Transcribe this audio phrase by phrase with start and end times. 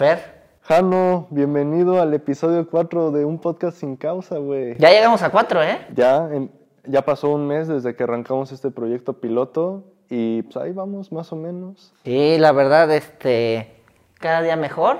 [0.00, 0.18] Fer.
[0.62, 4.74] Jano, bienvenido al episodio 4 de un podcast sin causa, güey.
[4.78, 5.76] Ya llegamos a cuatro, ¿eh?
[5.94, 6.50] Ya, en-
[6.86, 11.30] ya pasó un mes desde que arrancamos este proyecto piloto y pues ahí vamos, más
[11.34, 11.92] o menos.
[12.02, 13.74] Sí, la verdad, este,
[14.18, 14.96] cada día mejor.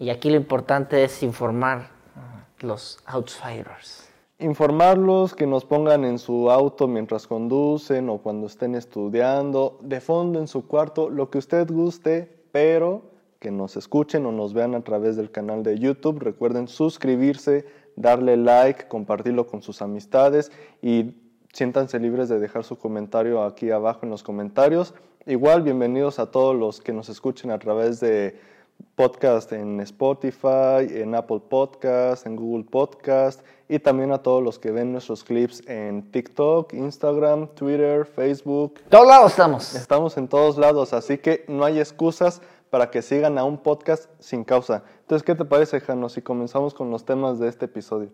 [0.00, 4.10] Y aquí lo importante es informar a los outsiders.
[4.40, 10.40] Informarlos, que nos pongan en su auto mientras conducen o cuando estén estudiando, de fondo
[10.40, 13.13] en su cuarto, lo que usted guste, pero
[13.44, 16.18] que nos escuchen o nos vean a través del canal de YouTube.
[16.18, 20.50] Recuerden suscribirse, darle like, compartirlo con sus amistades
[20.80, 21.12] y
[21.52, 24.94] siéntanse libres de dejar su comentario aquí abajo en los comentarios.
[25.26, 28.40] Igual, bienvenidos a todos los que nos escuchen a través de
[28.94, 34.70] podcast en Spotify, en Apple Podcast, en Google Podcast y también a todos los que
[34.70, 38.80] ven nuestros clips en TikTok, Instagram, Twitter, Facebook.
[38.88, 39.74] Todos lados estamos.
[39.74, 42.40] Estamos en todos lados, así que no hay excusas
[42.74, 44.82] para que sigan a un podcast sin causa.
[45.02, 48.10] Entonces, ¿qué te parece, Jano, si comenzamos con los temas de este episodio?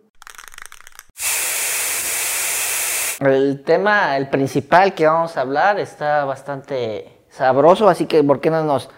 [3.20, 8.50] El tema, el principal que vamos a hablar está bastante sabroso, así que ¿por qué
[8.50, 8.90] no nos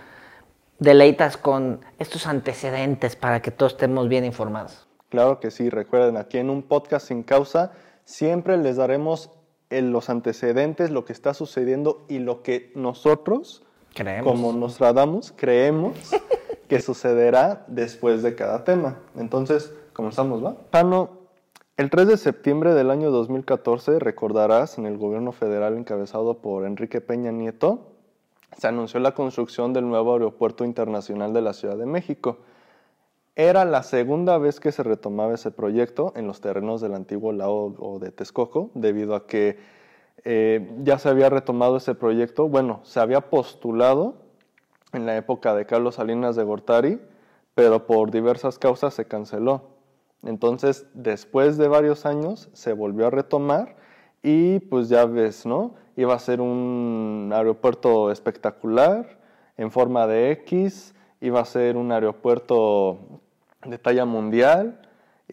[0.81, 4.89] deleitas con estos antecedentes para que todos estemos bien informados?
[5.11, 7.71] Claro que sí, recuerden, aquí en un podcast sin causa
[8.05, 9.31] siempre les daremos
[9.71, 13.63] eh, los antecedentes, lo que está sucediendo y lo que nosotros,
[13.95, 14.33] Creemos.
[14.33, 15.95] como Nostradamus, creemos
[16.69, 18.99] que sucederá después de cada tema.
[19.17, 20.57] Entonces, comenzamos, ¿va?
[20.73, 21.11] Jano,
[21.77, 27.01] el 3 de septiembre del año 2014, recordarás, en el gobierno federal encabezado por Enrique
[27.01, 27.93] Peña Nieto,
[28.59, 32.39] se anunció la construcción del nuevo aeropuerto internacional de la Ciudad de México.
[33.35, 37.99] Era la segunda vez que se retomaba ese proyecto en los terrenos del antiguo lago
[38.01, 39.59] de Texcoco, debido a que
[40.25, 42.49] eh, ya se había retomado ese proyecto.
[42.49, 44.15] Bueno, se había postulado
[44.93, 47.01] en la época de Carlos Salinas de Gortari,
[47.55, 49.63] pero por diversas causas se canceló.
[50.23, 53.77] Entonces, después de varios años, se volvió a retomar
[54.23, 55.75] y pues ya ves, ¿no?
[55.97, 59.19] Iba a ser un aeropuerto espectacular,
[59.57, 63.21] en forma de X, iba a ser un aeropuerto
[63.65, 64.81] de talla mundial,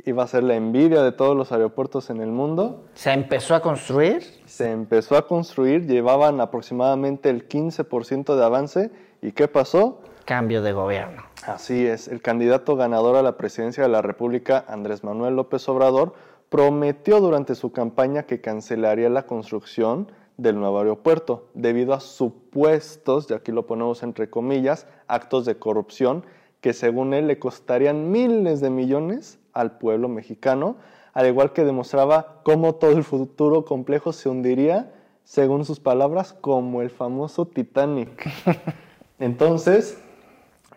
[0.06, 2.86] iba a ser la envidia de todos los aeropuertos en el mundo.
[2.94, 4.24] Se empezó a construir.
[4.46, 8.92] Se empezó a construir, llevaban aproximadamente el 15% de avance.
[9.22, 10.02] ¿Y qué pasó?
[10.26, 11.24] Cambio de gobierno.
[11.46, 16.14] Así es, el candidato ganador a la presidencia de la República, Andrés Manuel López Obrador,
[16.50, 23.34] prometió durante su campaña que cancelaría la construcción del nuevo aeropuerto debido a supuestos, y
[23.34, 26.24] aquí lo ponemos entre comillas, actos de corrupción
[26.62, 30.78] que según él le costarían miles de millones al pueblo mexicano,
[31.14, 34.94] al igual que demostraba cómo todo el futuro complejo se hundiría,
[35.24, 38.28] según sus palabras, como el famoso Titanic.
[39.20, 39.98] Entonces,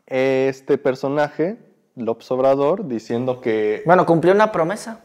[0.07, 1.59] este personaje,
[1.97, 3.83] López Obrador, diciendo que...
[3.87, 5.01] Bueno, cumplió una promesa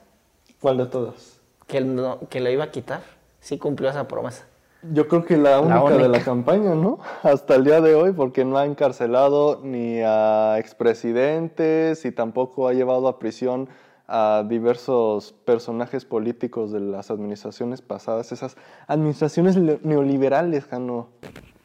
[0.60, 1.40] ¿Cuál de todas?
[1.68, 3.02] que, no- que le iba a quitar.
[3.40, 4.46] Sí cumplió esa promesa.
[4.84, 7.00] Yo creo que la única, de la campaña, ¿no?
[7.24, 12.74] Hasta el día de hoy, porque no ha encarcelado ni a expresidentes y tampoco ha
[12.74, 13.70] llevado a prisión
[14.08, 18.56] a diversos personajes políticos de las administraciones pasadas, esas
[18.88, 21.10] administraciones le- neoliberales, Jano.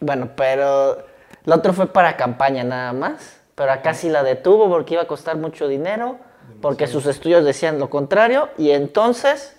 [0.00, 0.99] Bueno, pero
[1.44, 3.39] lo otro fue para campaña nada más.
[3.55, 6.17] Pero acá sí la detuvo porque iba a costar mucho dinero,
[6.62, 8.49] porque sus estudios decían lo contrario.
[8.56, 9.55] Y entonces,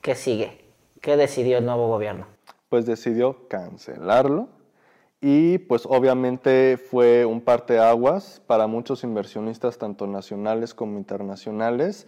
[0.00, 0.64] ¿qué sigue?
[1.02, 2.26] ¿Qué decidió el nuevo gobierno?
[2.68, 4.48] Pues decidió cancelarlo.
[5.20, 12.06] Y pues obviamente fue un parteaguas para muchos inversionistas tanto nacionales como internacionales.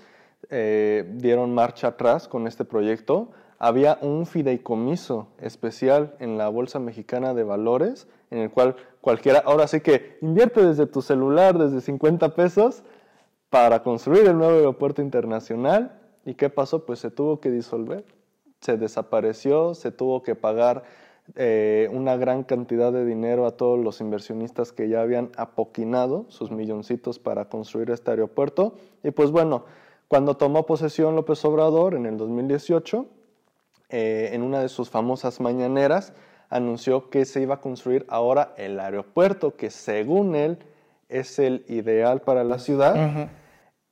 [0.48, 3.32] Eh, dieron marcha atrás con este proyecto.
[3.58, 9.66] Había un fideicomiso especial en la bolsa mexicana de valores en el cual cualquiera ahora
[9.66, 12.84] sí que invierte desde tu celular desde 50 pesos
[13.50, 16.00] para construir el nuevo aeropuerto internacional.
[16.24, 18.04] Y qué pasó pues se tuvo que disolver
[18.60, 20.82] se desapareció, se tuvo que pagar
[21.36, 26.50] eh, una gran cantidad de dinero a todos los inversionistas que ya habían apoquinado sus
[26.50, 28.74] milloncitos para construir este aeropuerto.
[29.02, 29.64] Y pues bueno,
[30.08, 33.06] cuando tomó posesión López Obrador en el 2018,
[33.88, 36.12] eh, en una de sus famosas mañaneras,
[36.50, 40.58] anunció que se iba a construir ahora el aeropuerto, que según él
[41.08, 43.30] es el ideal para la ciudad,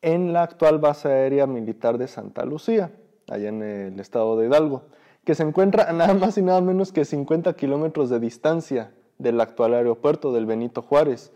[0.03, 2.91] en la actual base aérea militar de Santa Lucía
[3.29, 4.83] allá en el estado de Hidalgo,
[5.25, 9.41] que se encuentra a nada más y nada menos que 50 kilómetros de distancia del
[9.41, 11.33] actual aeropuerto del Benito Juárez.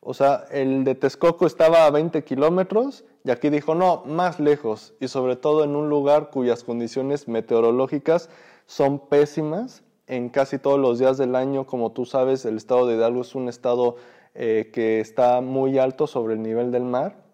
[0.00, 4.94] O sea, el de Texcoco estaba a 20 kilómetros y aquí dijo, no, más lejos
[5.00, 8.30] y sobre todo en un lugar cuyas condiciones meteorológicas
[8.66, 11.66] son pésimas en casi todos los días del año.
[11.66, 13.96] Como tú sabes, el estado de Hidalgo es un estado
[14.34, 17.25] eh, que está muy alto sobre el nivel del mar.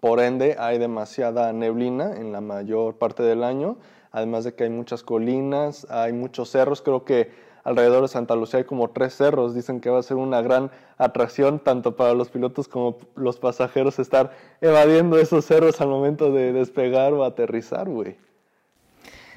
[0.00, 3.76] Por ende, hay demasiada neblina en la mayor parte del año,
[4.12, 6.80] además de que hay muchas colinas, hay muchos cerros.
[6.82, 7.30] Creo que
[7.64, 9.54] alrededor de Santa Lucía hay como tres cerros.
[9.54, 13.98] Dicen que va a ser una gran atracción tanto para los pilotos como los pasajeros
[13.98, 18.16] estar evadiendo esos cerros al momento de despegar o aterrizar, güey.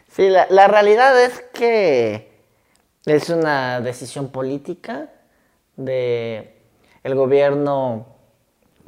[0.08, 2.32] Sí, la, la realidad es que
[3.06, 5.10] es una decisión política
[5.76, 6.56] de
[7.04, 8.12] el gobierno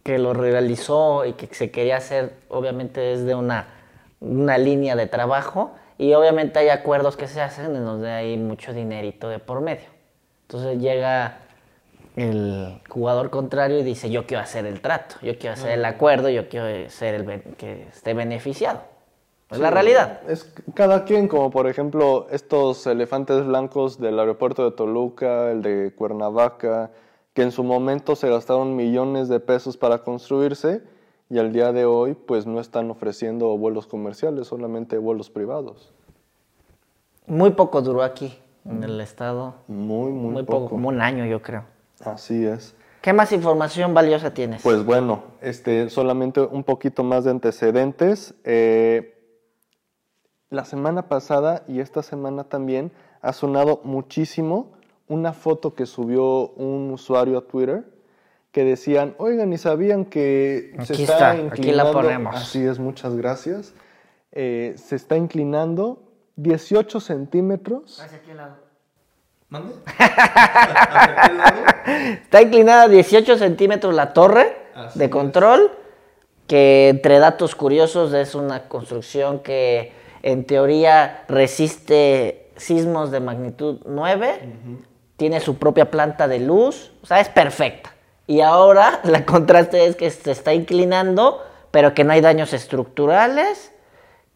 [0.06, 3.70] que lo realizó y que se quería hacer, obviamente desde una,
[4.20, 8.72] una línea de trabajo y obviamente hay acuerdos que se hacen en donde hay mucho
[8.72, 9.88] dinerito de por medio.
[10.44, 11.40] Entonces llega
[12.16, 16.30] el jugador contrario y dice, yo quiero hacer el trato, yo quiero hacer el acuerdo,
[16.30, 18.82] yo quiero ser el que esté beneficiado.
[19.50, 20.22] Es la realidad.
[20.30, 25.94] Es cada quien, como por ejemplo estos elefantes blancos del aeropuerto de Toluca, el de
[25.96, 26.92] Cuernavaca,
[27.36, 30.82] que en su momento se gastaron millones de pesos para construirse
[31.30, 35.92] y al día de hoy pues no están ofreciendo vuelos comerciales, solamente vuelos privados.
[37.28, 39.56] Muy poco duró aquí, en el estado.
[39.68, 40.60] Muy, muy, Muy poco.
[40.60, 41.66] poco, como un año yo creo.
[42.06, 42.74] Así es.
[43.02, 44.64] ¿Qué más información valiosa tienes?
[44.64, 48.34] Pues bueno, este, solamente un poquito más de antecedentes.
[48.46, 49.14] Eh,
[50.50, 54.72] la semana pasada y esta semana también ha sonado muchísimo
[55.08, 57.84] una foto que subió un usuario a Twitter
[58.52, 61.46] que decían, oigan, ¿y sabían que se Aquí está, está, aquí la
[61.84, 61.92] inclinando?
[61.92, 62.36] ponemos.
[62.36, 63.74] Así es, muchas gracias.
[64.32, 66.02] Eh, se está inclinando
[66.38, 68.00] 18 centímetros.
[68.02, 68.56] Hacia aquel lado.
[69.50, 69.74] ¿Mande?
[72.24, 75.12] Está inclinada 18 centímetros la torre Así de es.
[75.12, 75.72] control,
[76.48, 79.92] que entre datos curiosos es una construcción que
[80.24, 84.40] en teoría resiste sismos de magnitud 9,
[85.18, 87.92] tiene su propia planta de luz, o sea, es perfecta.
[88.28, 93.72] Y ahora la contraste es que se está inclinando, pero que no hay daños estructurales,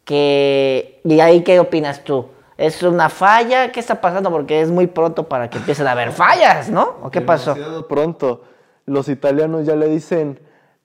[0.06, 1.02] que...
[1.04, 2.28] ¿Y ahí qué opinas tú?
[2.58, 3.72] ¿Es una falla?
[3.72, 4.31] ¿Qué está pasando?
[4.31, 6.96] Porque es muy pronto para que empiecen a haber fallas, ¿no?
[7.04, 7.54] ¿O qué pasó?
[7.54, 8.44] Demasiado pronto.
[8.86, 10.40] Los italianos ya le dicen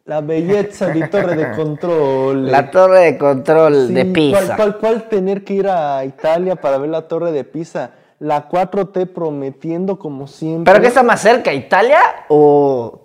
[0.04, 2.46] la belleza de torre de control.
[2.52, 4.38] La torre de control Sí, de Pisa.
[4.38, 7.90] ¿cuál, cuál, cuál tener que ir a Italia para ver la torre de Pisa?
[8.24, 10.72] La 4T prometiendo como siempre.
[10.72, 13.02] ¿Pero qué está más cerca, Italia o,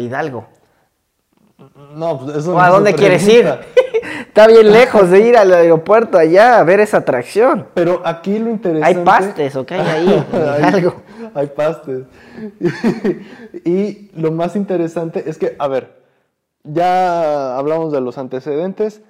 [0.00, 0.46] Hidalgo?
[1.94, 3.46] No, pues eso ¿O a dónde quieres ir?
[4.26, 7.68] está bien lejos de ir al aeropuerto allá a ver esa atracción.
[7.74, 8.98] Pero aquí lo interesante...
[8.98, 10.26] ¿Hay pastes o qué hay ahí?
[10.32, 11.02] hay, Hidalgo?
[11.34, 12.02] hay pastes.
[13.64, 16.02] y lo más interesante es que, a ver,
[16.64, 19.02] ya hablamos de los antecedentes.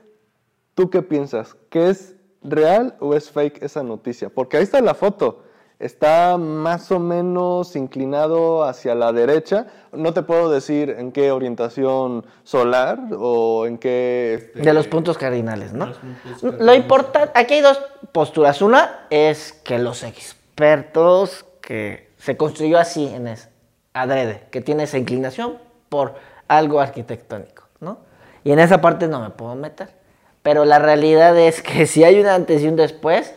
[0.75, 1.57] ¿Tú qué piensas?
[1.71, 4.29] ¿Que es real o es fake esa noticia?
[4.29, 5.45] Porque ahí está la foto.
[5.79, 9.67] Está más o menos inclinado hacia la derecha.
[9.91, 14.35] No te puedo decir en qué orientación solar o en qué...
[14.35, 15.93] este, De los puntos cardinales, ¿no?
[16.41, 17.81] Lo importante, aquí hay dos
[18.13, 18.63] posturas.
[18.63, 23.49] Una es que los expertos que se construyó así en es,
[23.93, 25.59] adrede, que tiene esa inclinación
[25.89, 26.15] por
[26.47, 27.99] algo arquitectónico, ¿no?
[28.45, 30.02] Y en esa parte no me puedo meter.
[30.43, 33.35] Pero la realidad es que si hay un antes y un después,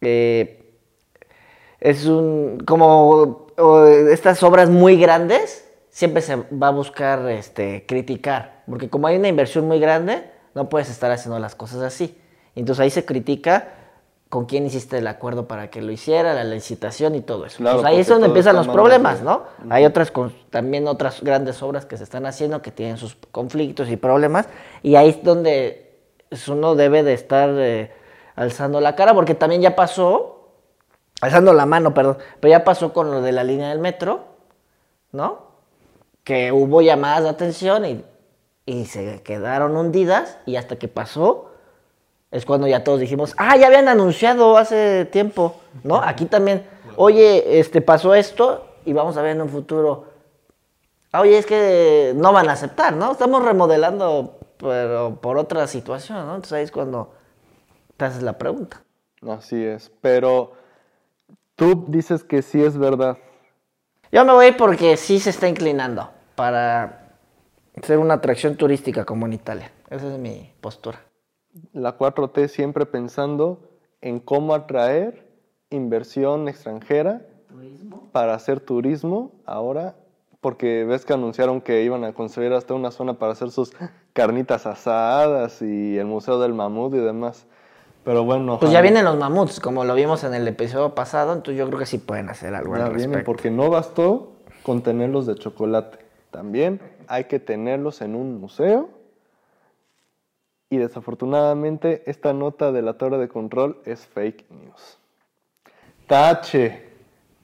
[0.00, 0.60] eh,
[1.80, 8.62] es un como o, estas obras muy grandes siempre se va a buscar este criticar.
[8.66, 12.18] Porque como hay una inversión muy grande no puedes estar haciendo las cosas así.
[12.54, 13.68] Entonces ahí se critica
[14.28, 17.58] con quién hiciste el acuerdo para que lo hiciera la licitación y todo eso.
[17.58, 20.12] Claro, ahí es donde empiezan los problemas no hay otras
[20.50, 24.48] también otras grandes obras que se están haciendo que tienen sus conflictos y problemas
[24.82, 25.93] y ahí es donde
[26.34, 27.92] es uno debe de estar eh,
[28.34, 30.50] alzando la cara porque también ya pasó
[31.20, 34.24] alzando la mano, perdón, pero ya pasó con lo de la línea del metro,
[35.12, 35.46] ¿no?
[36.24, 38.04] Que hubo llamadas de atención y,
[38.66, 41.50] y se quedaron hundidas y hasta que pasó
[42.30, 46.02] es cuando ya todos dijimos, ah, ya habían anunciado hace tiempo, ¿no?
[46.02, 50.06] Aquí también, oye, este pasó esto y vamos a ver en un futuro,
[51.12, 53.12] ah, oye, es que no van a aceptar, ¿no?
[53.12, 56.36] Estamos remodelando, pero por otra situación, ¿no?
[56.36, 57.12] Entonces ahí es cuando
[57.98, 58.82] te haces la pregunta.
[59.28, 59.92] Así es.
[60.00, 60.52] Pero
[61.54, 63.18] tú dices que sí es verdad.
[64.10, 67.18] Yo me voy porque sí se está inclinando para
[67.82, 69.70] ser una atracción turística como en Italia.
[69.90, 70.98] Esa es mi postura.
[71.74, 73.68] La 4T siempre pensando
[74.00, 75.28] en cómo atraer
[75.68, 77.20] inversión extranjera
[78.12, 79.94] para hacer turismo ahora,
[80.40, 83.72] porque ves que anunciaron que iban a construir hasta una zona para hacer sus
[84.14, 87.44] carnitas asadas y el Museo del Mamut y demás.
[88.04, 91.58] Pero bueno, Pues ya vienen los mamuts, como lo vimos en el episodio pasado, entonces
[91.58, 93.26] yo creo que sí pueden hacer algo ya al vienen respecto.
[93.26, 95.98] porque no bastó contenerlos de chocolate.
[96.30, 98.88] También hay que tenerlos en un museo.
[100.70, 104.98] Y desafortunadamente esta nota de la torre de control es fake news.
[106.06, 106.88] Tache,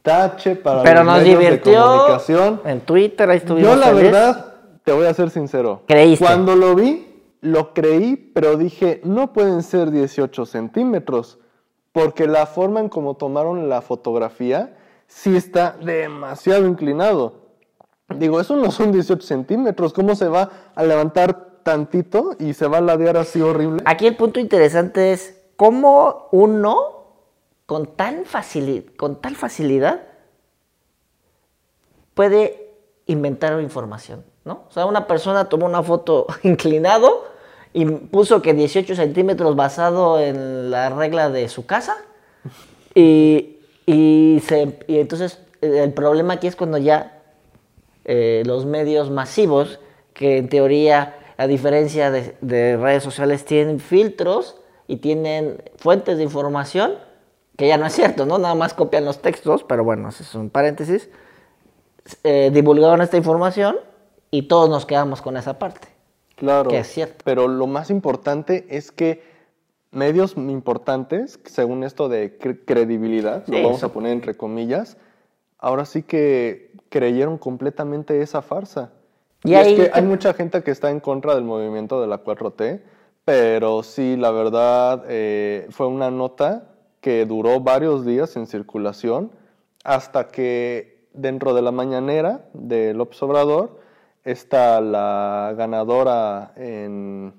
[0.02, 2.60] tache para Pero los nos medios de divirtió comunicación.
[2.64, 4.49] en Twitter, ahí estuvimos Yo la verdad,
[4.90, 5.84] te voy a ser sincero.
[5.86, 6.24] Creíste.
[6.24, 11.38] Cuando lo vi, lo creí, pero dije, no pueden ser 18 centímetros,
[11.92, 17.34] porque la forma en cómo tomaron la fotografía sí está demasiado inclinado.
[18.16, 22.78] Digo, eso no son 18 centímetros, ¿cómo se va a levantar tantito y se va
[22.78, 23.84] a ladear así horrible?
[23.84, 26.74] Aquí el punto interesante es cómo uno
[27.66, 28.24] con, tan
[28.96, 30.02] con tal facilidad
[32.14, 32.74] puede
[33.06, 34.64] inventar información, ¿no?
[34.68, 37.24] O sea, una persona tomó una foto inclinado
[37.72, 41.96] y puso que 18 centímetros basado en la regla de su casa
[42.94, 47.22] y, y se- y entonces eh, el problema aquí es cuando ya
[48.04, 49.78] eh, los medios masivos,
[50.14, 54.56] que en teoría, a diferencia de, de redes sociales, tienen filtros
[54.88, 56.94] y tienen fuentes de información,
[57.56, 58.38] que ya no es cierto, ¿no?
[58.38, 61.08] Nada más copian los textos, pero bueno, ese es un paréntesis.
[62.24, 63.76] eh, divulgaron esta información
[64.30, 65.88] y todos nos quedamos con esa parte.
[66.36, 66.70] Claro.
[66.70, 67.16] Que es cierto.
[67.24, 69.22] Pero lo más importante es que
[69.90, 73.86] medios importantes, según esto de cre- credibilidad, Sí, lo vamos eso.
[73.86, 74.96] a poner entre comillas,
[75.58, 78.92] ahora sí que creyeron completamente esa farsa.
[79.44, 82.00] Y Y, es ahí que te- hay mucha gente que está en contra del movimiento
[82.00, 82.82] de la 4T,
[83.24, 86.68] pero sí, la verdad, eh, fue una nota
[87.00, 89.30] que duró varios días en circulación
[89.84, 93.79] hasta que dentro de la mañanera de López Obrador
[94.24, 97.34] está la ganadora en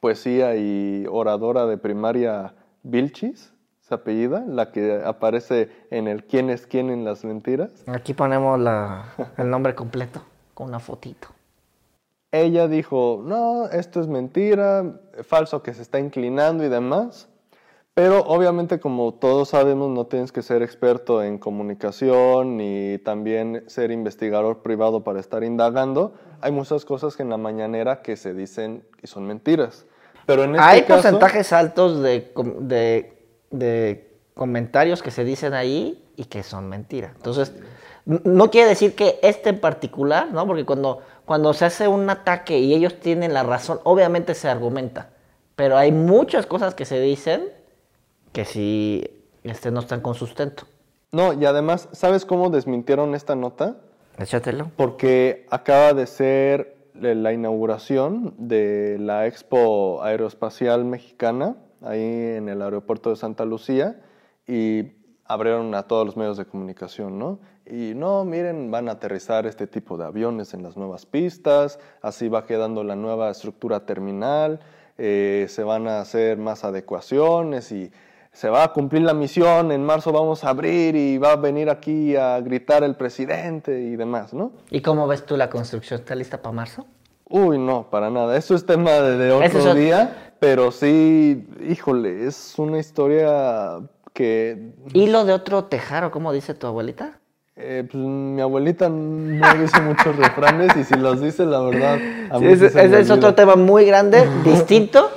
[0.00, 6.66] poesía y oradora de primaria Vilchis, se apellida, la que aparece en el ¿Quién es
[6.66, 7.70] quién en las mentiras?
[7.86, 9.04] Aquí ponemos la-
[9.36, 10.22] el nombre completo
[10.54, 11.28] con una fotito.
[12.32, 14.84] Ella dijo, no, esto es mentira,
[15.24, 17.28] falso que se está inclinando y demás.
[17.94, 23.90] Pero obviamente como todos sabemos no tienes que ser experto en comunicación ni también ser
[23.90, 26.14] investigador privado para estar indagando.
[26.40, 29.86] Hay muchas cosas que en la mañanera que se dicen y son mentiras.
[30.24, 33.18] Pero en este Hay caso, porcentajes altos de, de-
[33.50, 37.12] de comentarios que se dicen ahí y que son mentiras.
[37.16, 37.52] Entonces,
[38.06, 40.46] no quiere decir que este en particular, ¿no?
[40.46, 45.10] Porque cuando, cuando se hace un ataque y ellos tienen la razón, obviamente se argumenta.
[45.56, 47.42] Pero hay muchas cosas que se dicen
[48.32, 49.04] que sí
[49.44, 50.64] este, no están con sustento.
[51.12, 53.78] No, y además, ¿sabes cómo desmintieron esta nota?
[54.18, 54.70] Échatelo.
[54.76, 62.02] Porque acaba de ser eh, la inauguración de la Expo Aeroespacial Mexicana, ahí
[62.36, 64.00] en el aeropuerto de Santa Lucía,
[64.46, 64.92] y
[65.24, 67.40] abrieron a todos los medios de comunicación, ¿no?
[67.66, 72.28] Y no, miren, van a aterrizar este tipo de aviones en las nuevas pistas, así
[72.28, 74.60] va quedando la nueva estructura terminal,
[74.98, 77.92] eh, se van a hacer más adecuaciones y
[78.32, 81.68] se va a cumplir la misión, en marzo vamos a abrir y va a venir
[81.68, 84.52] aquí a gritar el presidente y demás, ¿no?
[84.70, 86.00] ¿Y cómo ves tú la construcción?
[86.00, 86.86] ¿Está lista para marzo?
[87.28, 88.36] Uy, no, para nada.
[88.36, 93.80] Eso es tema de, de otro es día, pero sí, híjole, es una historia
[94.12, 97.20] que ¿Hilo de otro tejaro, como dice tu abuelita?
[97.56, 101.98] eh, pues, mi abuelita no dice muchos refranes y si los dice, la verdad,
[102.30, 105.10] a Sí, ese, ese es otro tema muy grande, distinto,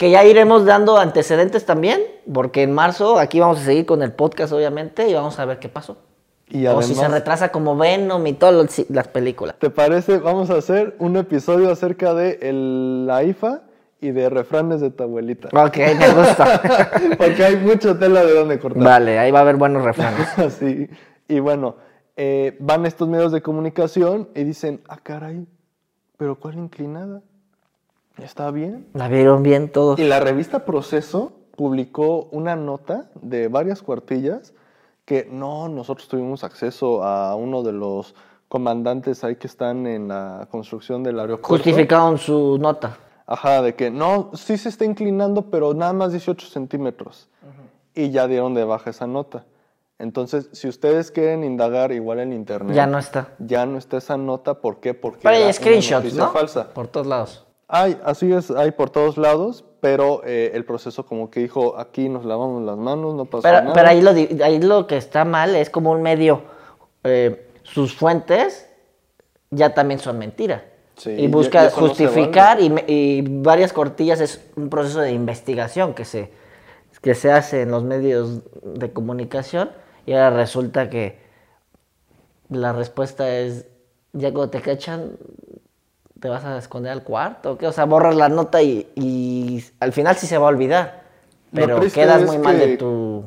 [0.00, 2.00] que ya iremos dando antecedentes también,
[2.32, 5.58] porque en marzo aquí vamos a seguir con el podcast, obviamente, y vamos a ver
[5.58, 5.98] qué pasó.
[6.48, 9.56] Y o si se retrasa como Venom y todas las películas.
[9.58, 10.16] ¿Te parece?
[10.16, 13.60] Vamos a hacer un episodio acerca de el- la IFA
[14.00, 15.48] y de refranes de tu abuelita.
[15.48, 16.62] Ok, me gusta.
[17.18, 18.82] Porque hay mucha tela de donde cortar.
[18.82, 20.26] vale, ahí va a haber buenos refranes.
[20.38, 20.88] Así.
[21.28, 21.76] Y bueno,
[22.16, 25.46] eh, van estos medios de comunicación y dicen, ah, caray,
[26.16, 27.20] pero ¿cuál inclinada?
[28.22, 28.86] ¿Está bien?
[28.94, 29.98] La vieron bien todos.
[29.98, 34.54] Y la revista Proceso publicó una nota de varias cuartillas
[35.04, 38.14] que no, nosotros tuvimos acceso a uno de los
[38.48, 41.48] comandantes ahí que están en la construcción del aeropuerto.
[41.48, 42.96] Justificaron su nota.
[43.26, 47.28] Ajá, de que no, sí se está inclinando, pero nada más 18 centímetros.
[47.94, 49.44] Y ya dieron de baja esa nota.
[49.98, 53.28] Entonces, si ustedes quieren indagar igual en internet, Ya no está.
[53.38, 54.54] ya no está esa nota.
[54.60, 54.94] ¿Por qué?
[54.94, 56.30] Porque Pero hay screenshots, ¿no?
[56.32, 56.72] falsa.
[56.72, 57.46] Por todos lados.
[57.72, 62.08] Hay, así es, hay por todos lados, pero eh, el proceso como que dijo, aquí
[62.08, 63.72] nos lavamos las manos, no Pero, nada.
[63.72, 64.10] pero ahí, lo,
[64.44, 66.42] ahí lo que está mal es como un medio,
[67.04, 68.68] eh, sus fuentes
[69.50, 70.62] ya también son mentiras.
[70.96, 76.30] Sí, y busca justificar y, y varias cortillas es un proceso de investigación que se,
[77.00, 79.70] que se hace en los medios de comunicación
[80.04, 81.18] y ahora resulta que
[82.50, 83.66] la respuesta es,
[84.12, 85.12] ya cuando te cachan,
[86.20, 87.66] te vas a esconder al cuarto, ¿o ¿qué?
[87.66, 91.02] O sea, borras la nota y, y al final sí se va a olvidar.
[91.52, 93.24] Pero quedas muy mal de que- tu...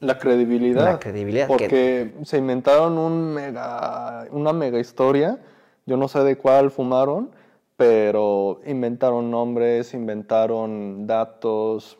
[0.00, 0.84] La credibilidad.
[0.84, 5.38] La credibilidad, que- Porque se inventaron un mega, una mega historia.
[5.86, 7.30] Yo no sé de cuál fumaron,
[7.76, 11.98] pero inventaron nombres, inventaron datos.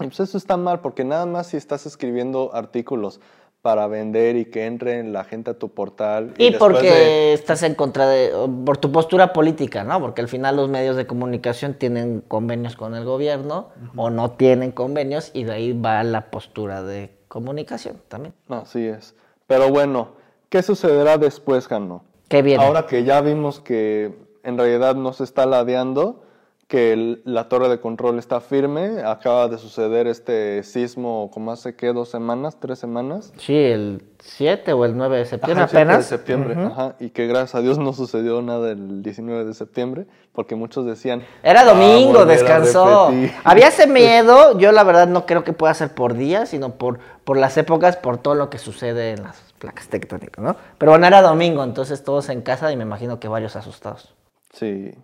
[0.00, 3.20] Y pues eso está mal, porque nada más si estás escribiendo artículos
[3.62, 6.32] para vender y que entre la gente a tu portal.
[6.38, 8.32] Y, porque de- estás en contra de,
[8.64, 10.00] por tu postura política, ¿no?
[10.00, 14.72] Porque al final los medios de comunicación tienen convenios con el gobierno o no tienen
[14.72, 18.34] convenios y de ahí va la postura de comunicación también.
[18.48, 19.14] Así es.
[19.46, 20.12] Pero bueno,
[20.48, 22.04] ¿qué sucederá después, Jano?
[22.28, 22.64] ¿Qué viene?
[22.64, 26.22] Ahora que ya vimos que en realidad no se está ladeando,
[26.70, 31.74] que el- la torre de control está firme, acaba de suceder este sismo como hace
[31.74, 33.32] que dos semanas, tres semanas.
[33.38, 35.96] Sí, el 7 o el 9 de septiembre Ajá, el 7 apenas.
[35.98, 40.06] de septiembre, ajá, y que gracias a Dios no sucedió nada el 19 de septiembre,
[40.32, 41.24] porque muchos decían...
[41.42, 42.24] Era "Va a domingo, volver a
[42.60, 43.08] descansó.
[43.10, 43.32] repetir".
[43.44, 47.00] Había ese miedo, yo la verdad no creo que pueda ser por días, sino por,
[47.24, 50.54] por las épocas, por todo lo que sucede en las placas tectónicas, ¿no?
[50.78, 54.14] Pero bueno, era domingo, entonces todos en casa y me imagino que varios asustados.
[54.52, 54.94] Sí,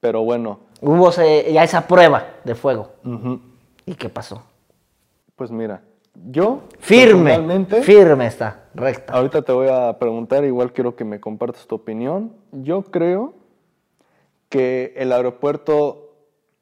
[0.00, 2.90] pero bueno, Hubo ese- ya esa prueba de fuego.
[3.86, 4.42] ¿Y qué pasó?
[5.34, 5.80] pues mira,
[6.30, 6.60] yo...
[6.78, 9.12] Firme, firme está, recta.
[9.14, 12.32] Ahorita te voy a preguntar, igual quiero que me compartas tu opinión.
[12.52, 13.32] Yo creo
[14.48, 16.12] que el aeropuerto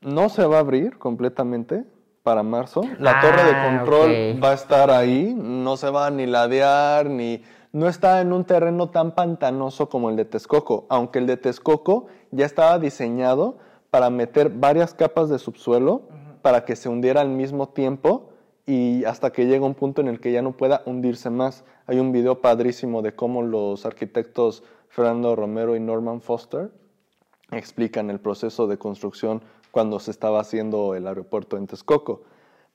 [0.01, 1.85] no se va a abrir completamente
[2.23, 2.83] para marzo.
[2.99, 7.43] La Ah, torre de control va a estar ahí, no se va ni ladear, ni...
[7.73, 12.07] No está en un terreno tan pantanoso como el de Texcoco, aunque el de Texcoco
[12.31, 13.59] ya estaba diseñado
[13.91, 16.03] para meter varias capas de subsuelo
[16.43, 18.31] para que se hundiera al mismo tiempo
[18.67, 21.65] y hasta que llega un punto en el que ya no pueda hundirse más.
[21.87, 26.71] Hay un video padrísimo de cómo los arquitectos Fernando Romero y Norman Foster
[27.51, 32.23] explican el proceso de construcción cuando se estaba haciendo el aeropuerto en Texcoco.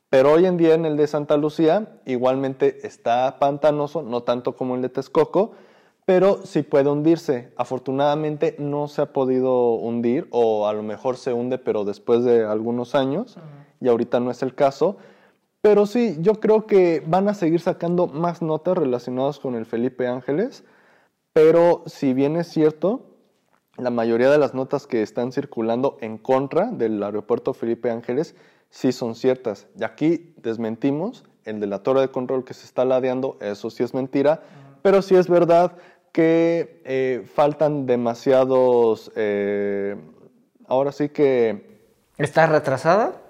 [0.10, 4.76] Pero hoy en día en el de Santa Lucía igualmente está pantanoso, no tanto como
[4.76, 5.54] el de Texcoco,
[6.06, 7.52] pero sí puede hundirse.
[7.58, 12.46] Afortunadamente no se ha podido hundir o a lo mejor se hunde pero después de
[12.46, 13.38] algunos años
[13.82, 14.98] y ahorita no es el caso.
[15.62, 20.08] Pero sí, yo creo que van a seguir sacando más notas relacionadas con el Felipe
[20.08, 20.64] Ángeles,
[21.34, 23.08] pero si bien es cierto,
[23.78, 28.36] la mayoría de las notas que están circulando en contra del aeropuerto Felipe Ángeles
[28.70, 29.68] sí son ciertas.
[29.78, 33.84] Y aquí desmentimos el de la torre de control que se está ladeando, eso sí
[33.84, 34.44] es mentira,
[34.82, 35.78] pero sí es verdad
[36.16, 39.98] que eh, faltan demasiados, eh,
[40.66, 41.76] ahora sí que
[42.18, 43.22] ¿Está retrasada?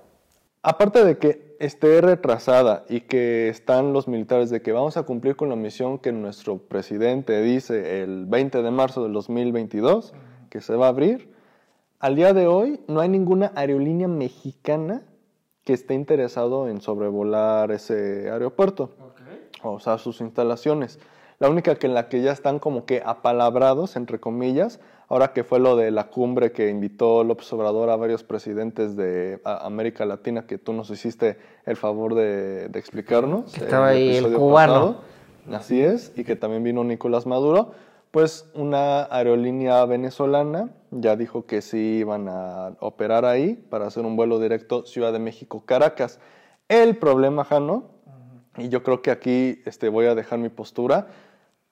[0.62, 5.36] Aparte de que esté retrasada y que están los militares de que vamos a cumplir
[5.36, 10.14] con la misión que nuestro presidente dice el 20 de marzo del 2022,
[10.52, 11.34] que se va a abrir,
[12.00, 15.02] al día de hoy no hay ninguna aerolínea mexicana
[15.64, 18.92] que esté interesado en sobrevolar ese aeropuerto,
[19.64, 21.00] o sea, sus instalaciones.
[21.40, 25.44] La única que en la que ya están como que apalabrados, entre comillas, ahora que
[25.44, 30.48] fue lo de la cumbre que invitó López Obrador a varios presidentes de América Latina,
[30.48, 33.54] que tú nos hiciste el favor de, de explicarnos.
[33.54, 34.74] Que estaba ahí el cubano.
[34.74, 35.58] pasado.
[35.58, 37.72] Así es, y que también vino Nicolás Maduro.
[38.12, 44.16] Pues una aerolínea venezolana ya dijo que sí iban a operar ahí para hacer un
[44.16, 46.20] vuelo directo Ciudad de México-Caracas.
[46.70, 47.95] El problema, Jano,
[48.58, 51.08] y yo creo que aquí este, voy a dejar mi postura,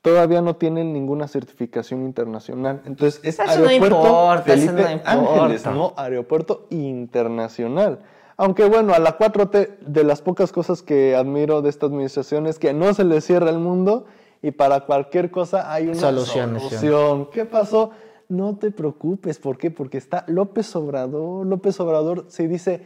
[0.02, 2.82] todavía no tienen ninguna certificación internacional.
[2.86, 5.12] Entonces es Eso no aeropuerto importa, eso Felipe no importa.
[5.12, 8.00] Ángeles, no aeropuerto internacional.
[8.36, 12.60] Aunque bueno, a la 4T de las pocas cosas que admiro de esta administración es
[12.60, 14.06] que no se le cierra el mundo
[14.42, 16.70] y para cualquier cosa hay una Soluciones, sí.
[16.70, 17.30] solución.
[17.32, 17.92] ¿Qué pasó?
[18.28, 19.70] No te preocupes, ¿por qué?
[19.72, 21.46] Porque está López Obrador.
[21.46, 22.82] López Obrador se dice,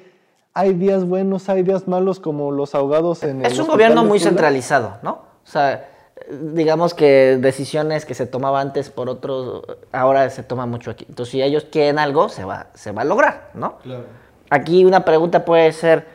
[0.58, 4.18] hay días buenos, hay días malos como los ahogados en el Es un gobierno muy
[4.18, 4.32] Tula.
[4.32, 5.12] centralizado, ¿no?
[5.12, 5.88] O sea,
[6.32, 11.06] digamos que decisiones que se tomaban antes por otros, ahora se toma mucho aquí.
[11.08, 13.78] Entonces, si ellos quieren algo, se va, se va a lograr, ¿no?
[13.84, 14.06] Claro.
[14.50, 16.08] Aquí una pregunta puede ser,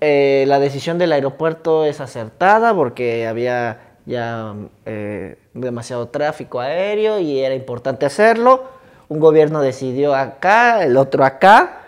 [0.00, 4.54] eh, ¿la decisión del aeropuerto es acertada porque había ya
[4.86, 8.62] eh, demasiado tráfico aéreo y era importante hacerlo?
[9.08, 11.81] Un gobierno decidió acá, el otro acá,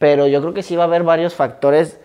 [0.00, 2.00] pero yo creo que sí va a haber varios factores.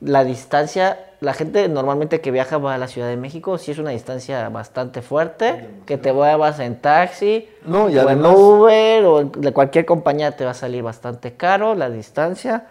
[0.00, 3.78] La distancia, la gente normalmente que viaja va a la Ciudad de México, sí es
[3.78, 9.04] una distancia bastante fuerte, que te muevas en taxi No, y o además- en Uber
[9.04, 12.66] o de cualquier compañía te va a salir bastante caro la distancia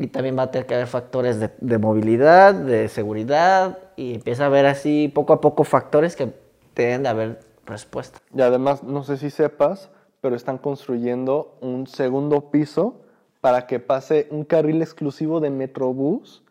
[0.00, 4.44] y también va a tener que haber factores de, de movilidad, de seguridad y empieza
[4.44, 6.32] a haber así poco a poco factores que
[6.74, 8.18] deben de haber respuesta.
[8.34, 13.00] Y además, no sé si sepas, pero están construyendo un segundo piso
[13.40, 16.42] para que pase un carril exclusivo de Metrobús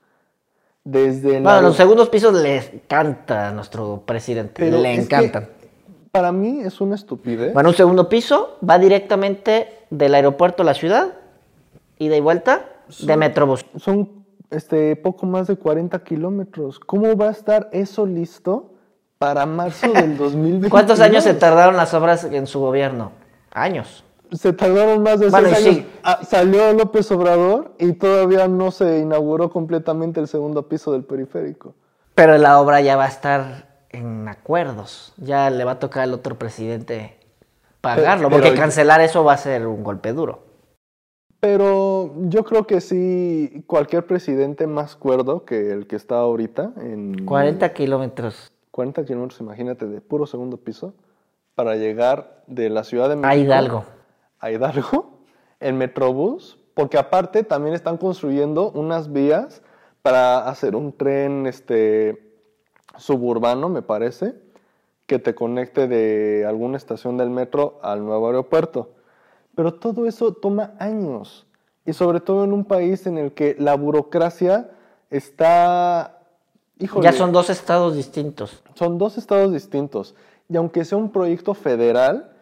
[0.84, 5.50] desde Bueno, la- los segundos pisos le encanta a nuestro presidente, Pero le encantan.
[6.12, 7.54] para mí es una estupidez.
[7.54, 11.14] Bueno, un segundo piso va directamente del aeropuerto a la ciudad,
[12.00, 12.66] ida y vuelta,
[13.02, 13.66] de Metrobús.
[13.78, 16.80] Son este, poco más de 40 kilómetros.
[16.80, 18.72] ¿Cómo va a estar eso listo
[19.18, 20.70] para marzo del 2020?
[20.70, 23.12] ¿Cuántos años se tardaron las obras en su gobierno?
[23.52, 24.06] Años.
[24.32, 25.76] Se tardaron más de Bueno, seis años.
[25.78, 25.88] sí.
[26.04, 31.76] Ah, salió López Obrador y todavía no se inauguró completamente el segundo piso del periférico.
[32.16, 35.14] Pero la obra ya va a estar en acuerdos.
[35.18, 37.18] Ya le va a tocar al otro presidente
[37.82, 40.44] pagarlo, Pero- porque pero- cancelar eso va a ser un golpe duro.
[41.40, 47.26] Pero yo creo que sí, cualquier presidente más cuerdo que el que está ahorita, en
[47.26, 50.94] 40 kilómetros 40 kilómetros, imagínate, de puro segundo piso,
[51.56, 53.86] para llegar de la Ciudad de México a Hidalgo.
[54.40, 55.20] A Hidalgo
[55.60, 59.62] en Metrobús, porque aparte también están construyendo unas vías
[60.02, 62.34] para hacer un tren este,
[62.98, 64.36] suburbano, me parece,
[65.06, 68.92] que te conecte de alguna estación del metro al nuevo aeropuerto.
[69.56, 71.48] Pero todo eso toma años,
[71.86, 74.70] y sobre todo en un país en el que la burocracia
[75.10, 76.20] está...
[76.80, 78.62] Híjole, Ya son dos estados distintos.
[78.76, 80.14] son dos estados distintos.
[80.48, 82.37] Y aunque sea un proyecto federal,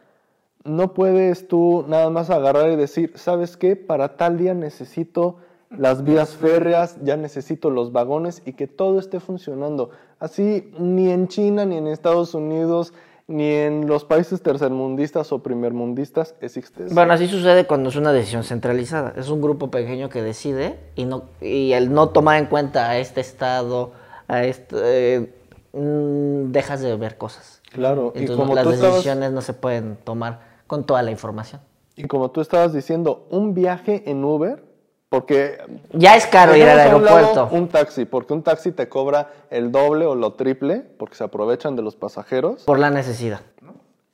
[0.65, 3.75] no puedes tú nada más agarrar y decir, ¿sabes qué?
[3.75, 5.37] Para tal día necesito
[5.69, 9.89] las vías férreas, ya necesito los vagones y que todo esté funcionando.
[10.19, 12.93] Así ni en China, ni en Estados Unidos,
[13.27, 16.93] ni en los países tercermundistas o primermundistas existe eso.
[16.95, 19.13] Bueno, así sucede cuando es una decisión centralizada.
[19.17, 22.97] Es un grupo pequeño que decide y no y el no tomar en cuenta a
[22.99, 23.91] este estado,
[24.27, 24.75] a este,
[25.15, 25.33] eh,
[25.73, 27.61] mm, dejas de ver cosas.
[27.71, 31.61] Claro, y como las estabas- decisiones no se pueden tomar con toda la información.
[31.95, 34.63] Y como tú estabas diciendo, un viaje en Uber,
[35.09, 35.57] porque
[35.93, 37.49] Ya es caro ir al lado aeropuerto.
[37.51, 41.75] Un taxi, porque un taxi te cobra el doble o lo triple, porque se aprovechan
[41.75, 42.63] de los pasajeros.
[42.63, 43.41] Por la necesidad.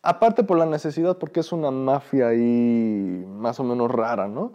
[0.04, 4.54] Aparte por la necesidad, porque es una mafia ahí más o menos rara, ¿no?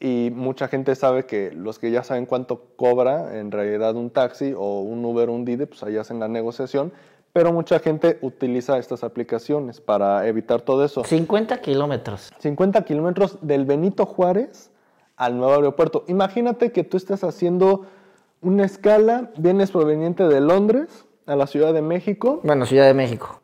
[0.00, 4.52] Y mucha gente sabe que los que ya saben cuánto cobra en realidad un taxi
[4.56, 6.92] o un Uber o un Didi, pues ahí hacen la negociación.
[7.32, 11.02] Pero mucha gente utiliza estas aplicaciones para evitar todo eso.
[11.04, 12.30] 50 kilómetros.
[12.40, 14.70] 50 kilómetros del Benito Juárez
[15.16, 16.04] al nuevo aeropuerto.
[16.08, 17.86] Imagínate que tú estás haciendo
[18.42, 22.40] una escala, vienes proveniente de Londres a la Ciudad de México.
[22.42, 23.40] Bueno, Ciudad de México.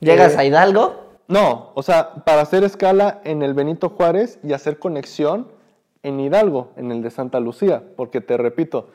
[0.00, 4.52] Llegas Eh, a Hidalgo, No, o sea, para hacer escala en el Benito Juárez y
[4.52, 5.48] hacer conexión
[6.04, 8.90] en Hidalgo, en el de Santa Lucía, porque te repito,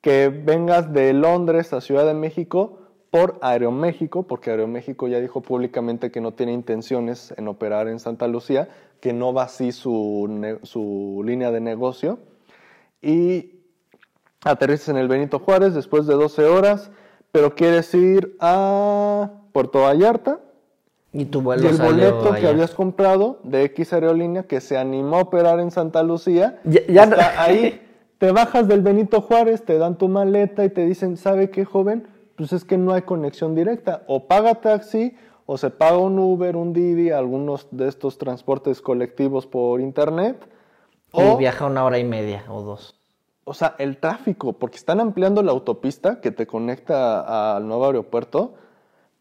[0.00, 2.78] que vengas de Londres a Ciudad de México
[3.12, 8.26] por Aeroméxico, porque Aeroméxico ya dijo públicamente que no tiene intenciones en operar en Santa
[8.26, 8.68] Lucía,
[9.00, 12.18] que no va así su, su línea de negocio,
[13.02, 13.50] y
[14.44, 16.90] aterrizas en el Benito Juárez después de 12 horas,
[17.32, 20.40] pero quieres ir a Puerto Vallarta,
[21.12, 22.48] y tu y vuelo el boleto que allá.
[22.48, 27.04] habías comprado de X Aerolínea que se animó a operar en Santa Lucía, Ya- ya
[27.04, 27.78] no- está ahí.
[28.18, 32.06] Te bajas del Benito Juárez, te dan tu maleta y te dicen, ¿sabe qué, joven?
[32.36, 34.02] Pues es que no hay conexión directa.
[34.06, 35.14] O paga taxi,
[35.46, 40.48] o se paga un Uber, un Didi, algunos de estos transportes colectivos por internet.
[41.12, 42.98] Y O, viaja una hora y media o dos.
[43.44, 48.54] o sea, el tráfico, porque están ampliando la autopista que te conecta al nuevo aeropuerto,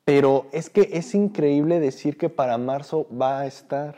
[0.06, 3.95] pero es que es increíble decir que para marzo va a estar.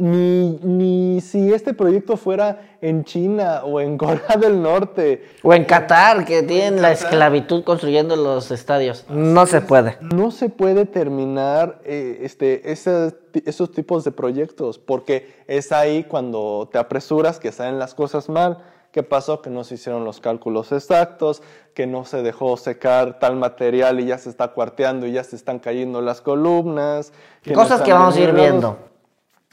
[0.00, 5.24] Ni, ni si este proyecto fuera en China o en Corea del Norte.
[5.42, 9.04] O en Qatar, que tienen la esclavitud construyendo los estadios.
[9.08, 9.98] No se puede.
[10.00, 16.68] No se puede terminar eh, este, esas- esos tipos de proyectos, porque es ahí cuando
[16.70, 18.58] te apresuras que salen las cosas mal.
[18.92, 19.42] ¿Qué pasó?
[19.42, 21.42] Que no se hicieron los cálculos exactos,
[21.74, 25.34] que no se dejó secar tal material y ya se está cuarteando y ya se
[25.36, 27.12] están cayendo las columnas.
[27.44, 28.78] no Cosas que están vamos a ir viendo.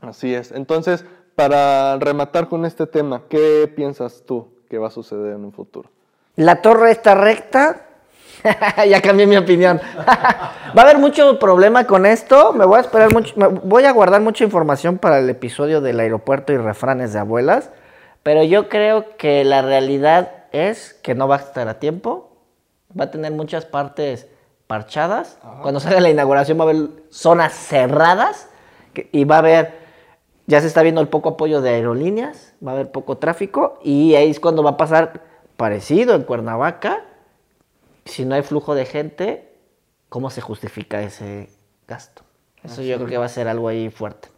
[0.08, 0.52] Así es.
[0.52, 5.52] Entonces, para rematar con este tema, ¿qué piensas tú que va a suceder en un
[5.52, 5.90] futuro?
[6.36, 7.82] La torre está recta.
[8.88, 9.82] ya cambié mi opinión.
[10.78, 12.54] Va a haber mucho problema con esto.
[12.54, 13.34] Me voy a esperar mucho.
[13.38, 17.72] me voy a guardar mucha información para el episodio del aeropuerto y refranes de abuelas.
[18.24, 22.38] Pero yo creo que la realidad es que no va a estar a tiempo.
[22.98, 24.28] Va a tener muchas partes
[24.68, 25.38] parchadas.
[25.62, 28.50] Cuando salga la inauguración va a haber zonas cerradas.
[29.12, 29.85] y va a haber
[30.48, 34.16] ya se está viendo el poco apoyo de aerolíneas, va a haber poco tráfico y
[34.16, 35.24] ahí es cuando va a pasar
[35.58, 37.06] parecido en Cuernavaca.
[38.06, 39.54] Si no hay flujo de gente,
[40.10, 41.50] ¿cómo se justifica ese
[41.88, 42.24] gasto.
[42.64, 44.30] Eso yo creo que va a ser algo ahí fuerte,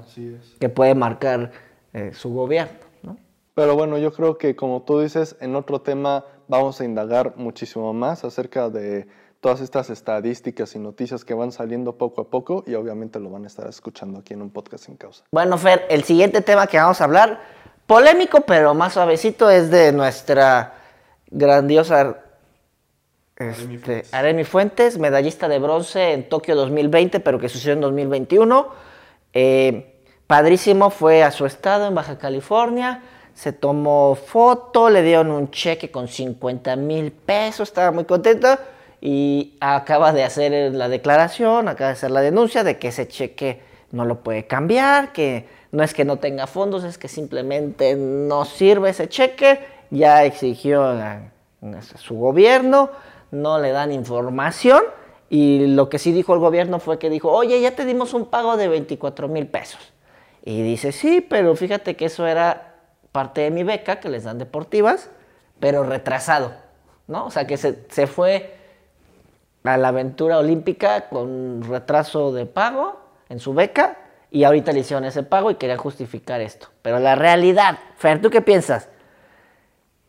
[0.00, 0.56] Así es.
[0.60, 1.50] que puede marcar
[1.92, 3.16] eh, su gobierno, ¿no?
[3.54, 7.92] Pero bueno, yo creo que como tú dices, en otro tema vamos a indagar muchísimo
[7.92, 9.08] más acerca de
[9.42, 13.42] todas estas estadísticas y noticias que van saliendo poco a poco y obviamente lo van
[13.42, 15.24] a estar escuchando aquí en un podcast sin causa.
[15.32, 17.40] Bueno, Fer, el siguiente tema que vamos a hablar,
[17.88, 20.74] polémico pero más suavecito, es de nuestra
[21.28, 22.18] grandiosa
[23.36, 24.14] Aremi este, Fuentes.
[24.14, 28.68] Aremi Fuentes, medallista de bronce en Tokio 2020, pero que sucedió en 2021.
[29.32, 33.02] Eh, padrísimo, fue a su estado en Baja California,
[33.34, 38.60] se tomó foto, le dieron un cheque con 50 mil pesos, estaba muy contenta
[39.04, 43.60] y acaba de hacer la declaración, acaba de hacer la denuncia de que ese cheque
[43.90, 48.44] no lo puede cambiar, que no es que no tenga fondos, es que simplemente no
[48.44, 49.58] sirve ese cheque,
[49.90, 52.90] ya exigió a, a su gobierno,
[53.32, 54.84] no le dan información
[55.28, 58.26] y lo que sí dijo el gobierno fue que dijo, oye, ya te dimos un
[58.26, 59.80] pago de 24 mil pesos.
[60.44, 62.76] Y dice, sí, pero fíjate que eso era
[63.10, 65.10] parte de mi beca que les dan deportivas,
[65.58, 66.52] pero retrasado,
[67.08, 67.26] ¿no?
[67.26, 68.61] O sea, que se, se fue
[69.64, 73.98] a la aventura olímpica con retraso de pago en su beca
[74.30, 76.68] y ahorita le hicieron ese pago y querían justificar esto.
[76.82, 78.88] Pero la realidad, Fer, ¿tú qué piensas?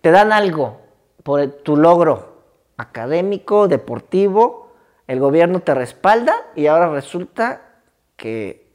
[0.01, 0.81] Te dan algo
[1.23, 2.43] por tu logro
[2.77, 4.71] académico, deportivo,
[5.07, 7.61] el gobierno te respalda y ahora resulta
[8.15, 8.67] que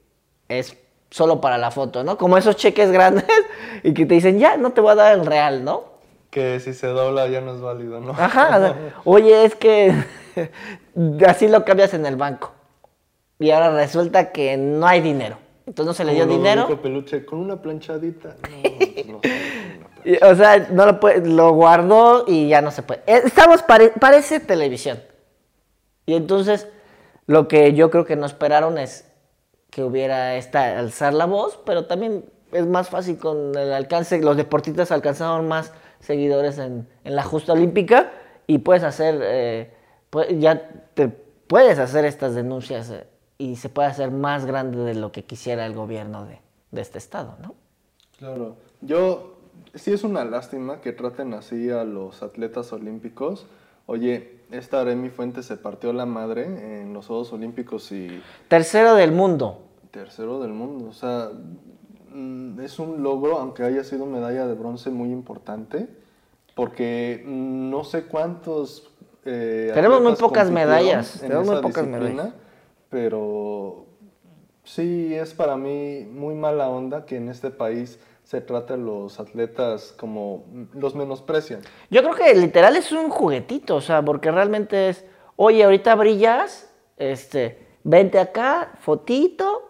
[0.48, 0.76] es
[1.10, 2.18] solo para la foto, ¿no?
[2.18, 3.24] Como esos cheques grandes
[3.82, 5.97] y que te dicen, ya, no te voy a dar el real, ¿no?
[6.38, 8.12] Que si se dobla ya no es válido, ¿no?
[8.12, 9.92] Ajá, oye, es que
[11.26, 12.52] así lo cambias en el banco.
[13.40, 15.36] Y ahora resulta que no hay dinero.
[15.66, 16.80] Entonces no se le dio lo dinero.
[16.80, 18.36] Peluche, con una planchadita.
[19.06, 19.20] No, no.
[20.04, 23.00] Y, O sea, no lo, puede- lo guardó y ya no se puede.
[23.06, 25.00] Eh, Estamos, pare- parece televisión.
[26.06, 26.68] Y entonces,
[27.26, 29.10] lo que yo creo que no esperaron es
[29.70, 34.20] que hubiera esta, alzar la voz, pero también es más fácil con el alcance.
[34.22, 38.10] Los deportistas alcanzaron más seguidores en, en la justa olímpica
[38.46, 39.72] y puedes hacer, eh,
[40.38, 43.06] ya te puedes hacer estas denuncias eh,
[43.38, 46.98] y se puede hacer más grande de lo que quisiera el gobierno de, de este
[46.98, 47.54] estado, ¿no?
[48.18, 49.36] Claro, yo
[49.74, 53.46] sí es una lástima que traten así a los atletas olímpicos.
[53.86, 59.12] Oye, esta Aremi Fuentes se partió la madre en los Juegos Olímpicos y Tercero del
[59.12, 59.60] mundo.
[59.90, 60.88] tercero del mundo.
[60.88, 61.30] O sea,
[62.12, 65.88] mm, es un logro, aunque haya sido medalla de bronce muy importante,
[66.54, 68.90] porque no sé cuántos...
[69.24, 72.32] eh, Tenemos muy pocas medallas, en tenemos muy pocas medallas.
[72.90, 73.86] Pero
[74.64, 79.20] sí es para mí muy mala onda que en este país se trate a los
[79.20, 80.44] atletas como
[80.74, 81.60] los menosprecian.
[81.90, 85.04] Yo creo que literal es un juguetito, o sea, porque realmente es,
[85.36, 89.62] oye, ahorita brillas, este, vente acá, fotito,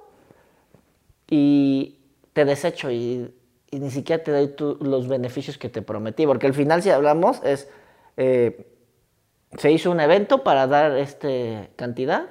[1.30, 1.97] y
[2.38, 3.34] te desecho y,
[3.72, 7.68] ni siquiera te doy los beneficios que te prometí, porque al final si hablamos es,
[8.16, 8.64] eh,
[9.56, 12.28] se hizo un evento para dar este cantidad,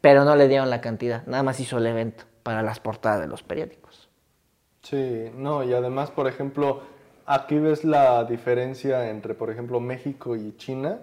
[0.00, 3.26] pero no le dieron la cantidad, nada más hizo el evento para las portadas de
[3.26, 4.08] los periódicos.
[4.80, 6.80] Sí, no, y además, por ejemplo,
[7.26, 11.00] aquí ves la diferencia entre, por ejemplo, México y China.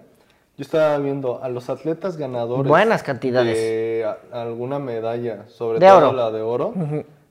[0.56, 2.68] Yo estaba viendo a los atletas ganadores.
[2.68, 3.56] Buenas cantidades.
[3.56, 6.12] De a- alguna medalla, sobre De todo oro.
[6.12, 6.74] la de oro,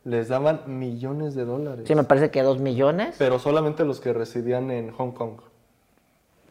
[0.04, 1.86] les daban millones de dólares.
[1.88, 3.16] Sí, me parece que dos millones.
[3.20, 5.40] Pero solamente los que residían en Hong Kong.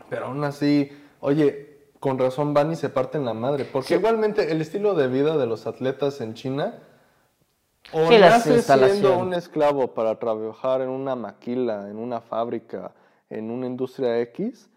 [0.09, 3.65] Pero aún así, oye, con razón van y se parten la madre.
[3.65, 6.79] Porque igualmente el estilo de vida de los atletas en China.
[7.93, 12.93] O Sí, naces siendo un esclavo para trabajar en una maquila, en una fábrica,
[13.29, 14.70] en una industria X,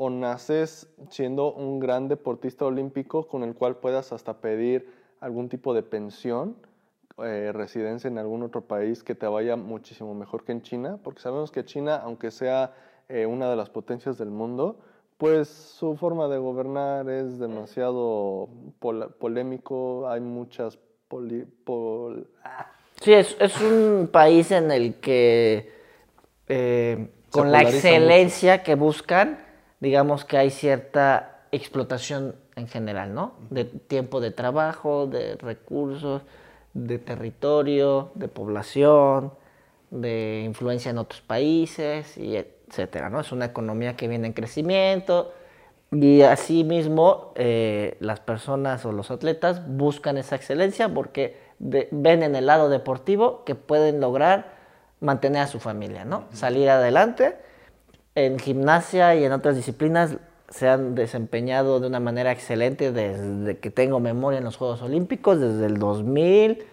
[0.00, 4.88] o naces siendo un gran deportista olímpico con el cual puedas hasta pedir
[5.20, 6.54] algún tipo de pensión,
[7.24, 11.20] eh, residencia en algún otro país que te vaya muchísimo mejor que en China, porque
[11.20, 12.72] sabemos que China, aunque sea
[13.08, 14.78] eh, una de las potencias del mundo,
[15.16, 23.12] pues su forma de gobernar es demasiado pola- polémico, hay muchas poli- pol- ah, Sí,
[23.14, 25.72] es, es un país en el que
[26.46, 29.38] eh, con la excelencia que buscan,
[29.80, 33.32] digamos que hay cierta explotación en general, ¿no?
[33.50, 36.22] De tiempo de trabajo, de recursos,
[36.74, 39.32] de territorio, de población,
[39.90, 43.20] de influencia en otros países, y etcétera, ¿no?
[43.20, 45.32] Es una economía que viene en crecimiento
[45.90, 52.36] y asimismo eh, las personas o los atletas buscan esa excelencia porque de- ven en
[52.36, 54.52] el lado deportivo que pueden lograr
[55.00, 56.24] mantener a su familia, ¿no?
[56.32, 57.36] Salir adelante.
[58.18, 60.16] En gimnasia y en otras disciplinas
[60.48, 65.38] se han desempeñado de una manera excelente desde que tengo memoria en los Juegos Olímpicos,
[65.38, 66.64] desde el 2000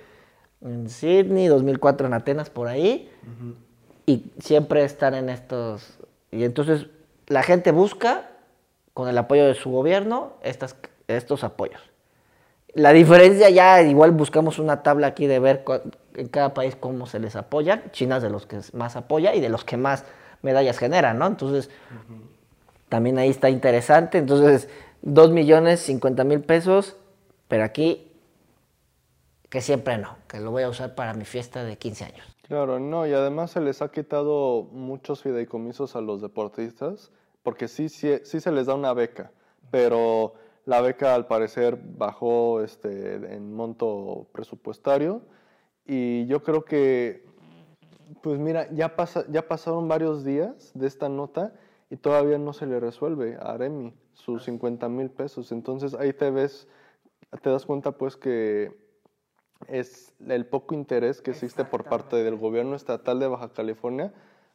[0.61, 3.11] en Sydney, 2004 en Atenas, por ahí,
[4.07, 5.99] y siempre están en estos...
[6.31, 6.87] Y entonces
[7.27, 8.31] la gente busca,
[8.95, 10.75] con el apoyo de su gobierno, estas,
[11.07, 11.81] estos apoyos.
[12.73, 15.63] La diferencia ya, igual buscamos una tabla aquí de ver
[16.15, 17.83] en cada país cómo se les apoya.
[17.91, 20.05] China es de los que más apoya y de los que más
[20.45, 21.27] medallas generan, ¿no?
[21.27, 21.69] Entonces,
[22.87, 24.17] también ahí está interesante.
[24.17, 24.69] Entonces,
[25.01, 26.95] 2 millones 50 mil pesos,
[27.49, 28.11] pero aquí
[29.49, 32.35] que siempre no, que lo voy a usar para mi fiesta de 15 años.
[32.47, 37.89] Claro, no, y además se les ha quitado muchos fideicomisos a los deportistas, porque sí,
[37.89, 39.31] sí, sí se les da una beca,
[39.71, 40.33] pero
[40.65, 45.21] la beca al parecer bajó este, en monto presupuestario
[45.85, 47.24] y yo creo que,
[48.21, 51.53] pues mira, ya, pasa, ya pasaron varios días de esta nota
[51.89, 55.51] y todavía no se le resuelve a Aremi sus 50 mil pesos.
[55.51, 56.67] Entonces ahí te ves,
[57.41, 58.75] te das cuenta pues que
[59.67, 64.13] es el poco interés que existe por parte del gobierno estatal de Baja California,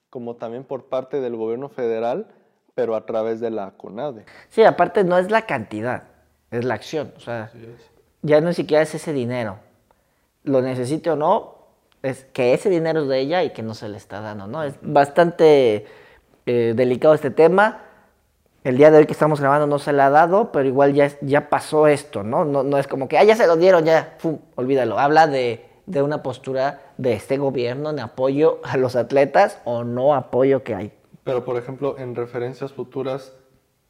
[0.09, 2.29] como también por parte del gobierno federal,
[2.75, 4.25] pero a través de la CONADE.
[4.49, 6.05] Sí, aparte no es la cantidad,
[6.51, 7.13] es la acción.
[7.17, 7.51] O sea,
[8.23, 9.59] ya no siquiera es ese dinero.
[10.43, 11.60] Lo necesite o no,
[12.03, 14.63] es que ese dinero es de ella y que no se le está dando, ¿no?
[14.63, 15.87] Es bastante
[16.47, 17.83] eh, delicado este tema
[18.63, 21.11] el día de hoy que estamos grabando no se le ha dado, pero igual ya,
[21.23, 22.45] ya pasó esto, ¿no?
[22.45, 22.63] ¿no?
[22.63, 24.39] No es como que, ah, ya se lo dieron, ya, ¡fum!
[24.55, 24.99] olvídalo.
[24.99, 30.15] Habla de, de una postura de este gobierno de apoyo a los atletas o no
[30.15, 30.93] apoyo que hay.
[31.25, 33.35] Pero, por ejemplo, en referencias futuras,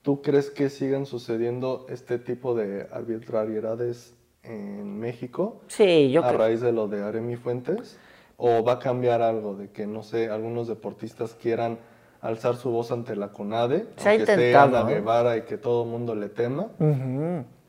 [0.02, 5.60] ¿tú crees que sigan sucediendo este tipo de arbitrariedades en México?
[5.68, 7.98] Sí, yo A raíz de lo de Aremi Fuentes.
[8.36, 11.78] ¿O va a cambiar algo de que, no sé, algunos deportistas quieran
[12.20, 16.28] alzar su voz ante la CONADE, Se esté Guevara y que todo el mundo le
[16.28, 16.68] tema.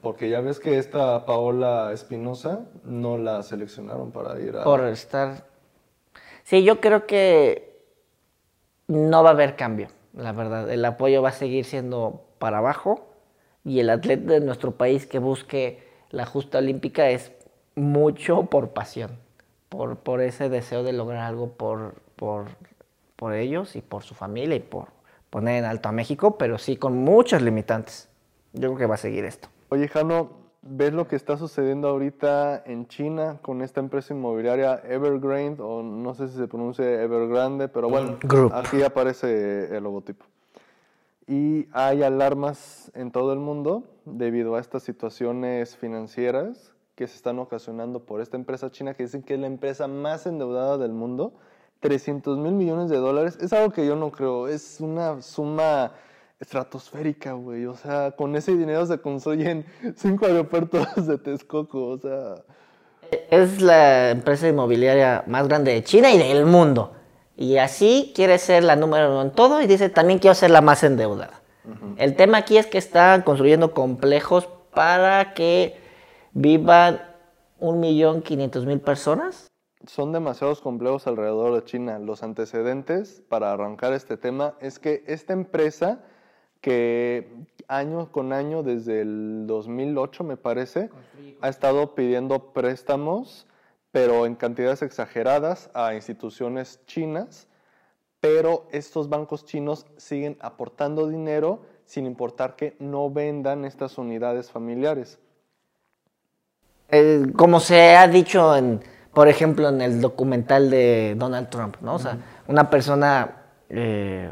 [0.02, 4.64] Porque ya ves que esta Paola Espinosa no la seleccionaron para ir a...
[4.64, 5.46] Por estar...
[6.44, 7.86] Sí, yo creo que
[8.88, 10.70] no va a haber cambio, la verdad.
[10.72, 13.10] El apoyo va a seguir siendo para abajo
[13.64, 17.32] y el atleta de nuestro país que busque la justa olímpica es
[17.76, 19.18] mucho por pasión,
[19.70, 22.48] por, por ese deseo de lograr algo por, por
[23.22, 24.88] por ellos y por su familia y por
[25.30, 28.10] poner en alto a México, pero sí con muchas limitantes.
[28.52, 29.48] Yo creo que va a seguir esto.
[29.70, 30.32] Oye, Jano,
[30.64, 36.16] ¿ves lo que está sucediendo ahorita en China con esta empresa inmobiliaria Evergrande, o no
[36.16, 38.18] sé si se pronuncia Evergrande, pero bueno,
[38.54, 40.26] aquí aparece el logotipo.
[41.28, 47.40] Y hay alarmas en todo el mundo debido a estas situaciones financieras que se están
[47.40, 51.34] ocasionando por esta empresa china que dicen que es la empresa más endeudada del mundo
[51.82, 54.48] 300 mil millones de dólares es algo que yo no creo.
[54.48, 55.92] Es una suma
[56.40, 57.66] estratosférica, güey.
[57.66, 59.66] O sea, con ese dinero se construyen
[59.98, 61.88] cinco aeropuertos de Texcoco.
[61.88, 62.36] O sea.
[63.30, 66.94] Es la empresa inmobiliaria más grande de China y del mundo.
[67.42, 70.62] Y así quiere ser la número uno en todo y dice también quiero ser la
[70.62, 71.42] más endeudada.
[71.98, 75.80] El tema aquí es que están construyendo complejos para que
[76.34, 77.02] vivan
[77.60, 79.52] un millón quinientos mil personas
[79.88, 82.00] son demasiados complejos alrededor de China.
[82.00, 86.04] Los antecedentes para arrancar este tema es que esta empresa
[86.62, 87.34] que
[87.68, 90.90] año con año, desde el 2008 me parece,
[91.42, 93.48] ha estado pidiendo préstamos,
[93.92, 97.48] pero en cantidades exageradas a instituciones chinas,
[98.20, 105.20] pero estos bancos chinos siguen aportando dinero sin importar que no vendan estas unidades familiares.
[106.90, 108.82] Eh, como se ha dicho en
[109.14, 111.96] por ejemplo, en el documental de Donald Trump, ¿no?
[111.96, 114.32] O sea, una persona eh,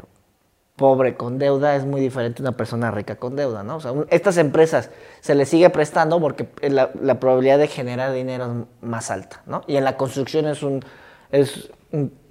[0.80, 3.76] pobre con deuda es muy diferente a una persona rica con deuda, ¿no?
[3.76, 4.88] O sea, estas empresas
[5.20, 9.60] se les sigue prestando porque la, probabilidad de generar dinero es más alta, ¿no?
[9.66, 10.82] Y en la construcción es un,
[11.32, 11.70] es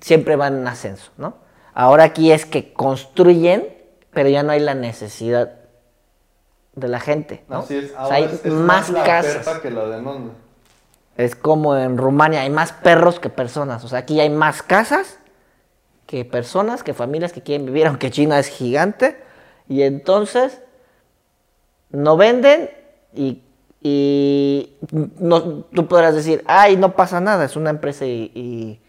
[0.01, 1.35] siempre van en ascenso, ¿no?
[1.75, 3.67] Ahora aquí es que construyen,
[4.13, 5.51] pero ya no hay la necesidad
[6.73, 7.59] de la gente, ¿no?
[7.59, 9.59] Así es, ahora hay es, más, casas.
[9.59, 10.33] que la demanda.
[11.17, 13.83] Es como en Rumania, hay más perros que personas.
[13.83, 15.18] O sea, aquí hay más casas
[16.09, 19.15] que personas, que familias que quieren vivir, aunque China es gigante.
[19.67, 20.61] Y entonces
[21.91, 22.71] no venden
[23.13, 23.43] y,
[24.91, 28.81] no, tú podrás decir, ay, no pasa nada, es una empresa y, y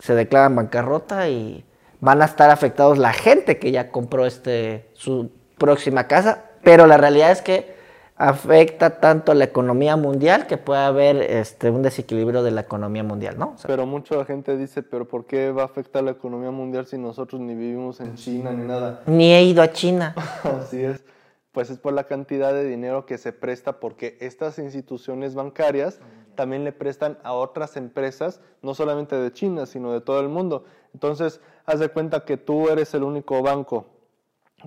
[0.00, 1.64] se declaran bancarrota y
[2.00, 6.44] van a estar afectados la gente que ya compró este, su próxima casa.
[6.62, 7.77] Pero la realidad es que
[8.18, 13.04] afecta tanto a la economía mundial que puede haber este, un desequilibrio de la economía
[13.04, 13.54] mundial, ¿no?
[13.64, 17.40] pero mucha gente dice, pero ¿por qué va a afectar la economía mundial si nosotros
[17.40, 19.02] ni vivimos en China ni nada?
[19.06, 20.14] Ni he ido a China.
[20.42, 21.04] Así es.
[21.52, 26.00] pues es por la cantidad de dinero que se presta porque estas instituciones bancarias
[26.34, 30.64] también le prestan a otras empresas, no solamente de China, sino de todo el mundo.
[30.92, 33.86] Entonces, haz de cuenta que tú eres el único banco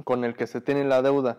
[0.03, 1.37] con el que se tiene la deuda,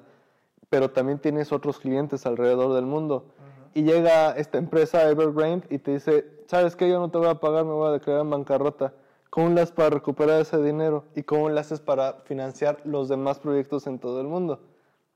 [0.73, 3.27] pero también tienes otros clientes alrededor del mundo.
[3.75, 6.89] Y llega esta empresa Evergrande y te dice, ¿sabes qué?
[6.89, 8.95] Yo no te voy a pagar, me voy a declarar en bancarrota.
[9.29, 11.05] ¿Cómo le haces para recuperar ese dinero?
[11.15, 14.61] ¿Y cómo le haces para financiar los demás proyectos en todo el mundo?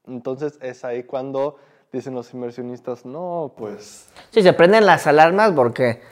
[0.06, 1.56] Entonces es ahí cuando
[1.90, 4.10] dicen los inversionistas, no, pues...
[4.32, 6.02] Sí, se prenden las alarmas porque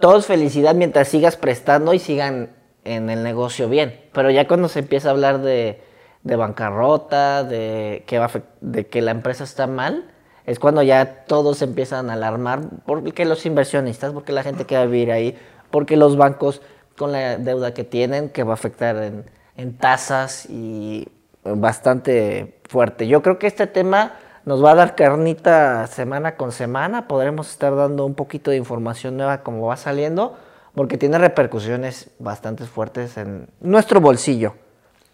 [0.00, 2.50] todo es felicidad mientras sigas prestando y sigan
[2.82, 4.08] en el negocio bien.
[4.12, 5.80] Pero ya cuando se empieza a hablar de,
[6.26, 8.28] de bancarrota, de que, va,
[8.60, 10.10] de que la empresa está mal,
[10.44, 14.82] es cuando ya todos empiezan a alarmar porque los inversionistas, porque la gente que va
[14.82, 15.38] a vivir ahí,
[15.70, 16.62] porque los bancos
[16.96, 19.24] con la deuda que tienen, que va a afectar en,
[19.56, 21.08] en tasas y
[21.44, 23.06] bastante fuerte.
[23.06, 24.14] Yo creo que este tema
[24.44, 27.06] nos va a dar carnita semana con semana.
[27.06, 30.36] Podremos estar dando un poquito de información nueva como va saliendo,
[30.74, 34.54] porque tiene repercusiones bastante fuertes en nuestro bolsillo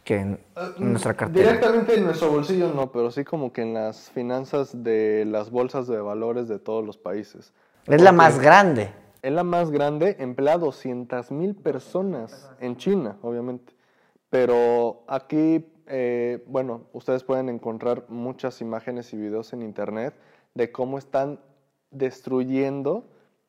[0.04, 0.38] que en
[0.78, 1.46] nuestra cartera.
[1.46, 5.86] Directamente en nuestro bolsillo no, pero sí como que en las finanzas de las bolsas
[5.86, 7.52] de valores de todos los países.
[7.86, 8.90] Es la más grande.
[9.22, 13.72] Es la más grande, emplea 200 mil personas en China, obviamente.
[14.30, 20.14] Pero aquí, eh, bueno, ustedes pueden encontrar muchas imágenes y videos en internet
[20.54, 21.38] de cómo están
[21.92, 23.04] destruyendo,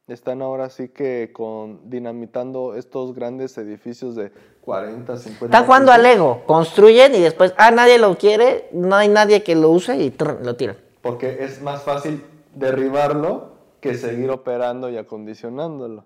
[0.08, 4.32] están ahora sí que con dinamitando estos grandes edificios de
[4.62, 5.46] 40, 50.
[5.46, 6.44] Están jugando al Lego.
[6.46, 10.46] Construyen y después, ah, nadie lo quiere, no hay nadie que lo use y trrr,
[10.46, 10.78] lo tiran.
[11.02, 12.24] Porque es más fácil
[12.54, 16.06] derribarlo que seguir operando y acondicionándolo.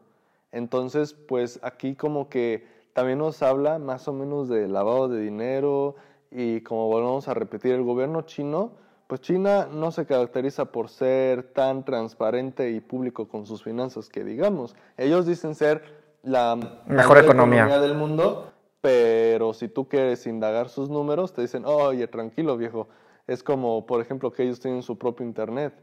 [0.51, 5.95] Entonces, pues aquí como que también nos habla más o menos de lavado de dinero
[6.31, 8.71] y como volvemos a repetir, el gobierno chino,
[9.07, 14.23] pues China no se caracteriza por ser tan transparente y público con sus finanzas que
[14.23, 14.75] digamos.
[14.97, 15.81] Ellos dicen ser
[16.23, 17.79] la Mejor economía.
[17.79, 18.51] del mundo,
[18.81, 22.89] pero si tú quieres indagar sus números, te dicen, oye, tranquilo viejo.
[23.27, 25.73] Es como, por ejemplo, que ellos tienen su propio Internet.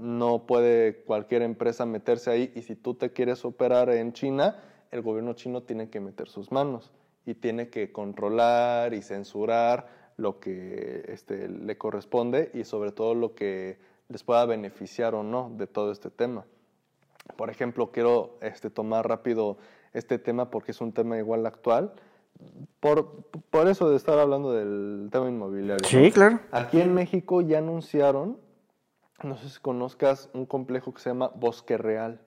[0.00, 5.02] No puede cualquier empresa meterse ahí y si tú te quieres operar en China, el
[5.02, 6.92] gobierno chino tiene que meter sus manos
[7.26, 13.34] y tiene que controlar y censurar lo que este, le corresponde y sobre todo lo
[13.34, 16.44] que les pueda beneficiar o no de todo este tema.
[17.36, 19.56] Por ejemplo, quiero este, tomar rápido
[19.92, 21.92] este tema porque es un tema igual actual.
[22.80, 25.76] Por, por eso de estar hablando del tema inmobiliario.
[25.76, 26.12] ¿no?
[26.12, 26.40] claro.
[26.50, 28.38] Aquí en México ya anunciaron,
[29.22, 32.20] no sé si conozcas un complejo que se llama Bosque Real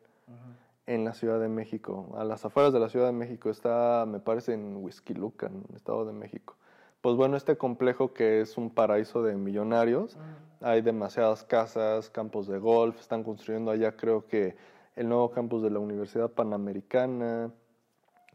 [0.85, 2.13] en la Ciudad de México.
[2.17, 5.75] A las afueras de la Ciudad de México está, me parece, en Huizquiluca, en el
[5.75, 6.55] Estado de México.
[7.04, 10.18] Pues bueno, este complejo que es un paraíso de millonarios,
[10.62, 14.56] hay demasiadas casas, campos de golf, están construyendo allá creo que
[14.95, 17.51] el nuevo campus de la Universidad Panamericana,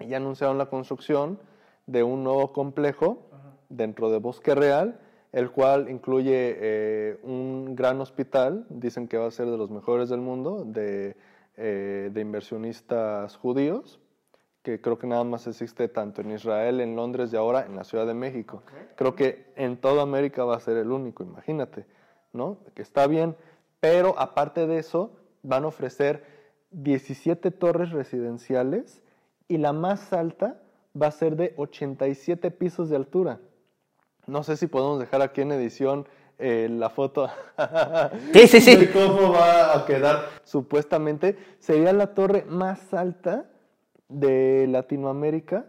[0.00, 1.40] y ya anunciaron la construcción
[1.86, 3.30] de un nuevo complejo
[3.70, 5.00] dentro de Bosque Real,
[5.32, 10.10] el cual incluye eh, un gran hospital, dicen que va a ser de los mejores
[10.10, 11.16] del mundo, de,
[11.56, 13.98] eh, de inversionistas judíos,
[14.68, 17.84] que creo que nada más existe tanto en Israel, en Londres y ahora en la
[17.84, 18.62] Ciudad de México.
[18.96, 21.86] Creo que en toda América va a ser el único, imagínate,
[22.34, 22.58] ¿no?
[22.74, 23.34] Que está bien,
[23.80, 25.12] pero aparte de eso,
[25.42, 26.22] van a ofrecer
[26.72, 29.02] 17 torres residenciales
[29.48, 30.60] y la más alta
[31.00, 33.40] va a ser de 87 pisos de altura.
[34.26, 36.06] No sé si podemos dejar aquí en edición
[36.38, 37.30] eh, la foto
[38.34, 38.76] Sí, sí, sí.
[38.76, 40.26] de cómo va a quedar.
[40.44, 43.46] Supuestamente sería la torre más alta
[44.08, 45.66] de Latinoamérica,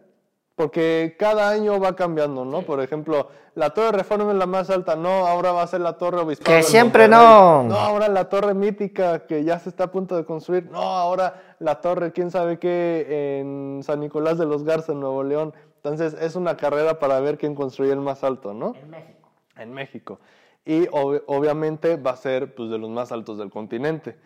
[0.56, 2.64] porque cada año va cambiando, ¿no?
[2.64, 5.98] Por ejemplo, la Torre Reforma es la más alta, no, ahora va a ser la
[5.98, 6.56] Torre Obispado.
[6.58, 7.64] Que siempre no.
[7.64, 10.70] No, ahora la Torre Mítica, que ya se está a punto de construir.
[10.70, 15.24] No, ahora la Torre, quién sabe qué, en San Nicolás de los Garza, en Nuevo
[15.24, 15.54] León.
[15.78, 18.74] Entonces, es una carrera para ver quién construye el más alto, ¿no?
[18.76, 19.30] En México.
[19.58, 20.20] en México.
[20.66, 24.18] Y ob- obviamente va a ser pues, de los más altos del continente.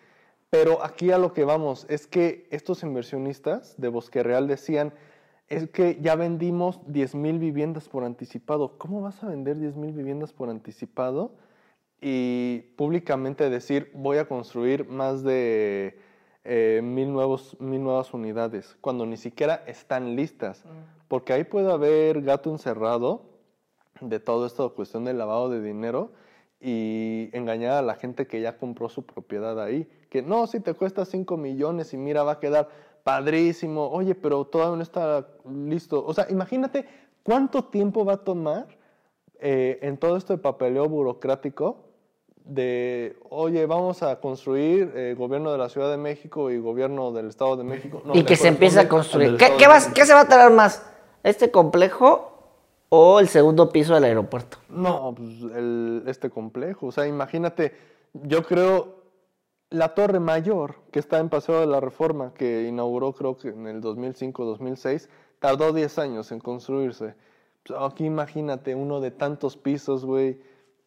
[0.54, 4.92] Pero aquí a lo que vamos es que estos inversionistas de Bosque Real decían,
[5.48, 8.78] es que ya vendimos 10 mil viviendas por anticipado.
[8.78, 11.32] ¿Cómo vas a vender 10 mil viviendas por anticipado?
[12.00, 15.98] Y públicamente decir, voy a construir más de
[16.44, 20.64] eh, mil, nuevos, mil nuevas unidades, cuando ni siquiera están listas.
[21.08, 23.22] Porque ahí puede haber gato encerrado
[24.00, 26.12] de toda esta cuestión del lavado de dinero
[26.60, 29.88] y engañar a la gente que ya compró su propiedad ahí.
[30.14, 32.68] Que no, si te cuesta 5 millones y mira, va a quedar
[33.02, 33.88] padrísimo.
[33.90, 36.04] Oye, pero todavía no está listo.
[36.06, 36.86] O sea, imagínate
[37.24, 38.68] cuánto tiempo va a tomar
[39.40, 41.78] eh, en todo esto de papeleo burocrático,
[42.44, 47.26] de, oye, vamos a construir eh, gobierno de la Ciudad de México y gobierno del
[47.26, 48.00] Estado de México.
[48.04, 49.36] No, y que se empiece a construir.
[49.36, 50.88] ¿Qué, vas- qué se va a tardar más?
[51.24, 52.38] ¿Este complejo
[52.88, 54.58] o el segundo piso del aeropuerto?
[54.68, 56.86] No, pues el- este complejo.
[56.86, 57.72] O sea, imagínate,
[58.12, 59.02] yo creo
[59.74, 63.66] la Torre Mayor, que está en Paseo de la Reforma, que inauguró creo que en
[63.66, 65.08] el 2005-2006,
[65.40, 67.14] tardó 10 años en construirse.
[67.66, 70.38] Pues, aquí imagínate uno de tantos pisos, güey.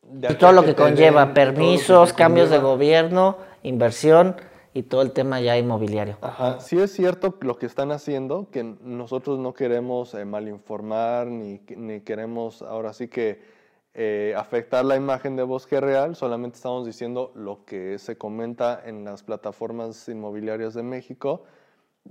[0.04, 2.74] de Y todo lo que conlleva, den, que permisos, te cambios de conlleva.
[2.74, 4.38] gobierno, inversión
[4.74, 6.18] y todo el tema ya inmobiliario.
[6.22, 11.62] Ajá, sí es cierto lo que están haciendo, que nosotros no queremos eh, malinformar ni,
[11.76, 13.57] ni queremos ahora sí que
[14.00, 19.04] eh, afectar la imagen de Bosque Real, solamente estamos diciendo lo que se comenta en
[19.04, 21.43] las plataformas inmobiliarias de México.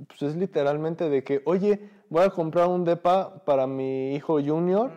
[0.09, 4.91] Pues es literalmente de que, oye, voy a comprar un depa para mi hijo junior.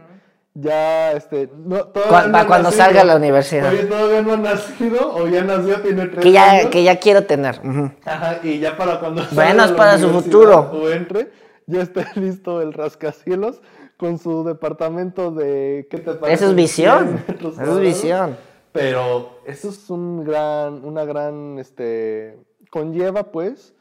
[0.56, 2.84] Ya, este, no, todavía no para cuando nacido.
[2.86, 3.72] salga a la universidad.
[3.72, 6.66] Oye, todavía no ha nacido o ya nació, tiene tres Que ya, años.
[6.72, 7.62] que ya quiero tener.
[7.64, 7.92] ujú.
[8.04, 10.72] Ajá, y ya para cuando Bueno, salga es a la para su futuro.
[10.74, 11.32] O entre,
[11.68, 13.62] ya esté listo el rascacielos
[14.00, 16.46] con su departamento de ¿qué te parece?
[16.46, 17.24] Eso es 100 visión.
[17.60, 18.38] Eso es visión.
[18.72, 22.40] Pero eso es un gran, una gran, este,
[22.72, 23.76] conlleva pues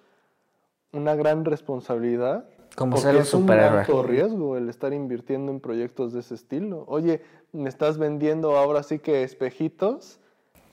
[0.92, 2.46] una gran responsabilidad.
[2.74, 3.78] Como porque ser un es un superhéroe.
[3.80, 6.84] alto riesgo el estar invirtiendo en proyectos de ese estilo.
[6.88, 7.20] Oye,
[7.52, 10.18] me estás vendiendo ahora sí que espejitos.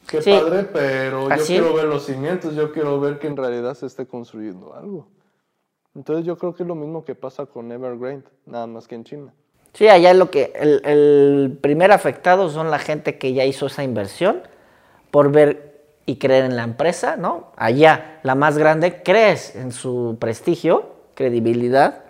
[0.07, 0.31] Qué Sí.
[0.31, 1.55] padre, pero Así.
[1.55, 5.07] yo quiero ver los cimientos, yo quiero ver que en realidad se esté construyendo algo.
[5.95, 9.03] Entonces yo creo que es lo mismo que pasa con Evergrande, nada más que en
[9.05, 9.33] China.
[9.73, 14.41] Sí, allá lo que el, primer afectado son la gente que ya hizo esa inversión
[15.11, 15.75] por ver
[16.05, 17.51] y creer en la empresa, ¿no?
[17.57, 22.03] Allá, la más grande, crees en su prestigio, credibilidad,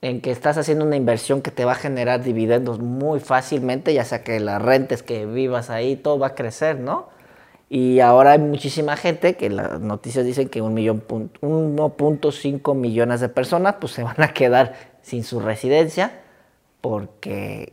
[0.00, 4.04] en que estás haciendo una inversión que te va a generar dividendos muy fácilmente, ya
[4.04, 7.11] sea que la rentes, que vivas ahí, todo va a crecer, ¿no?
[7.74, 13.20] Y ahora hay muchísima gente que las noticias dicen que un millón pun- 1.5 millones
[13.20, 16.20] de personas pues se van a quedar sin su residencia
[16.82, 17.72] porque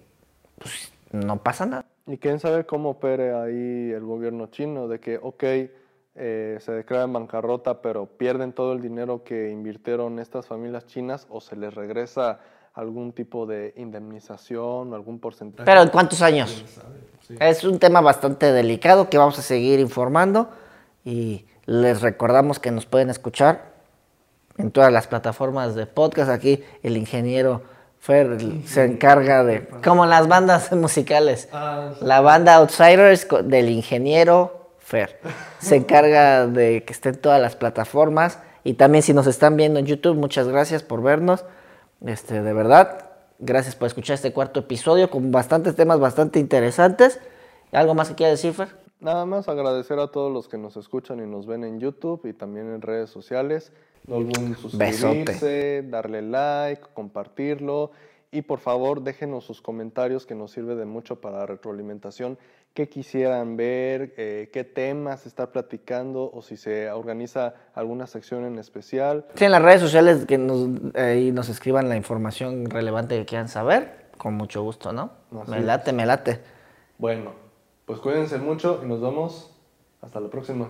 [0.58, 1.86] pues, no pasa nada.
[2.08, 7.04] Y quién sabe cómo opere ahí el gobierno chino, de que, ok, eh, se declara
[7.04, 11.74] en bancarrota, pero pierden todo el dinero que invirtieron estas familias chinas o se les
[11.74, 12.40] regresa
[12.74, 15.66] algún tipo de indemnización o algún porcentaje.
[15.66, 16.64] Pero ¿en cuántos años?
[17.40, 20.50] Es un tema bastante delicado que vamos a seguir informando
[21.06, 23.74] y les recordamos que nos pueden escuchar
[24.58, 26.30] en todas las plataformas de podcast.
[26.32, 27.62] Aquí el ingeniero
[28.00, 32.06] Fer se encarga de, como las bandas musicales, Ah, sí.
[32.06, 35.20] la banda Outsiders del ingeniero Fer.
[35.60, 39.86] Se encarga de que estén todas las plataformas y también si nos están viendo en
[39.86, 41.46] YouTube, muchas gracias por vernos.
[42.06, 47.20] Este, de verdad, gracias por escuchar este cuarto episodio con bastantes temas bastante interesantes.
[47.72, 48.70] ¿Algo más que quiera decir, Fer?
[49.00, 52.34] Nada más agradecer a todos los que nos escuchan y nos ven en YouTube y
[52.34, 53.72] también en redes sociales.
[54.08, 57.92] No olviden suscribirse, darle like, compartirlo
[58.32, 62.38] y por favor déjenos sus comentarios que nos sirve de mucho para retroalimentación.
[62.74, 64.14] ¿Qué quisieran ver?
[64.18, 66.30] eh, ¿Qué temas estar platicando?
[66.32, 69.26] O si se organiza alguna sección en especial.
[69.36, 74.36] Sí, en las redes sociales que nos, escriban la información relevante que quieran saber, con
[74.36, 75.12] mucho gusto, ¿no?
[75.42, 75.66] Así me es.
[75.66, 76.40] late, me late.
[76.98, 77.32] Bueno,
[77.86, 79.56] pues cuídense mucho y nos vemos
[80.02, 80.70] hasta la próxima.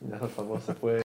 [0.00, 0.98] Ya por favor se fue.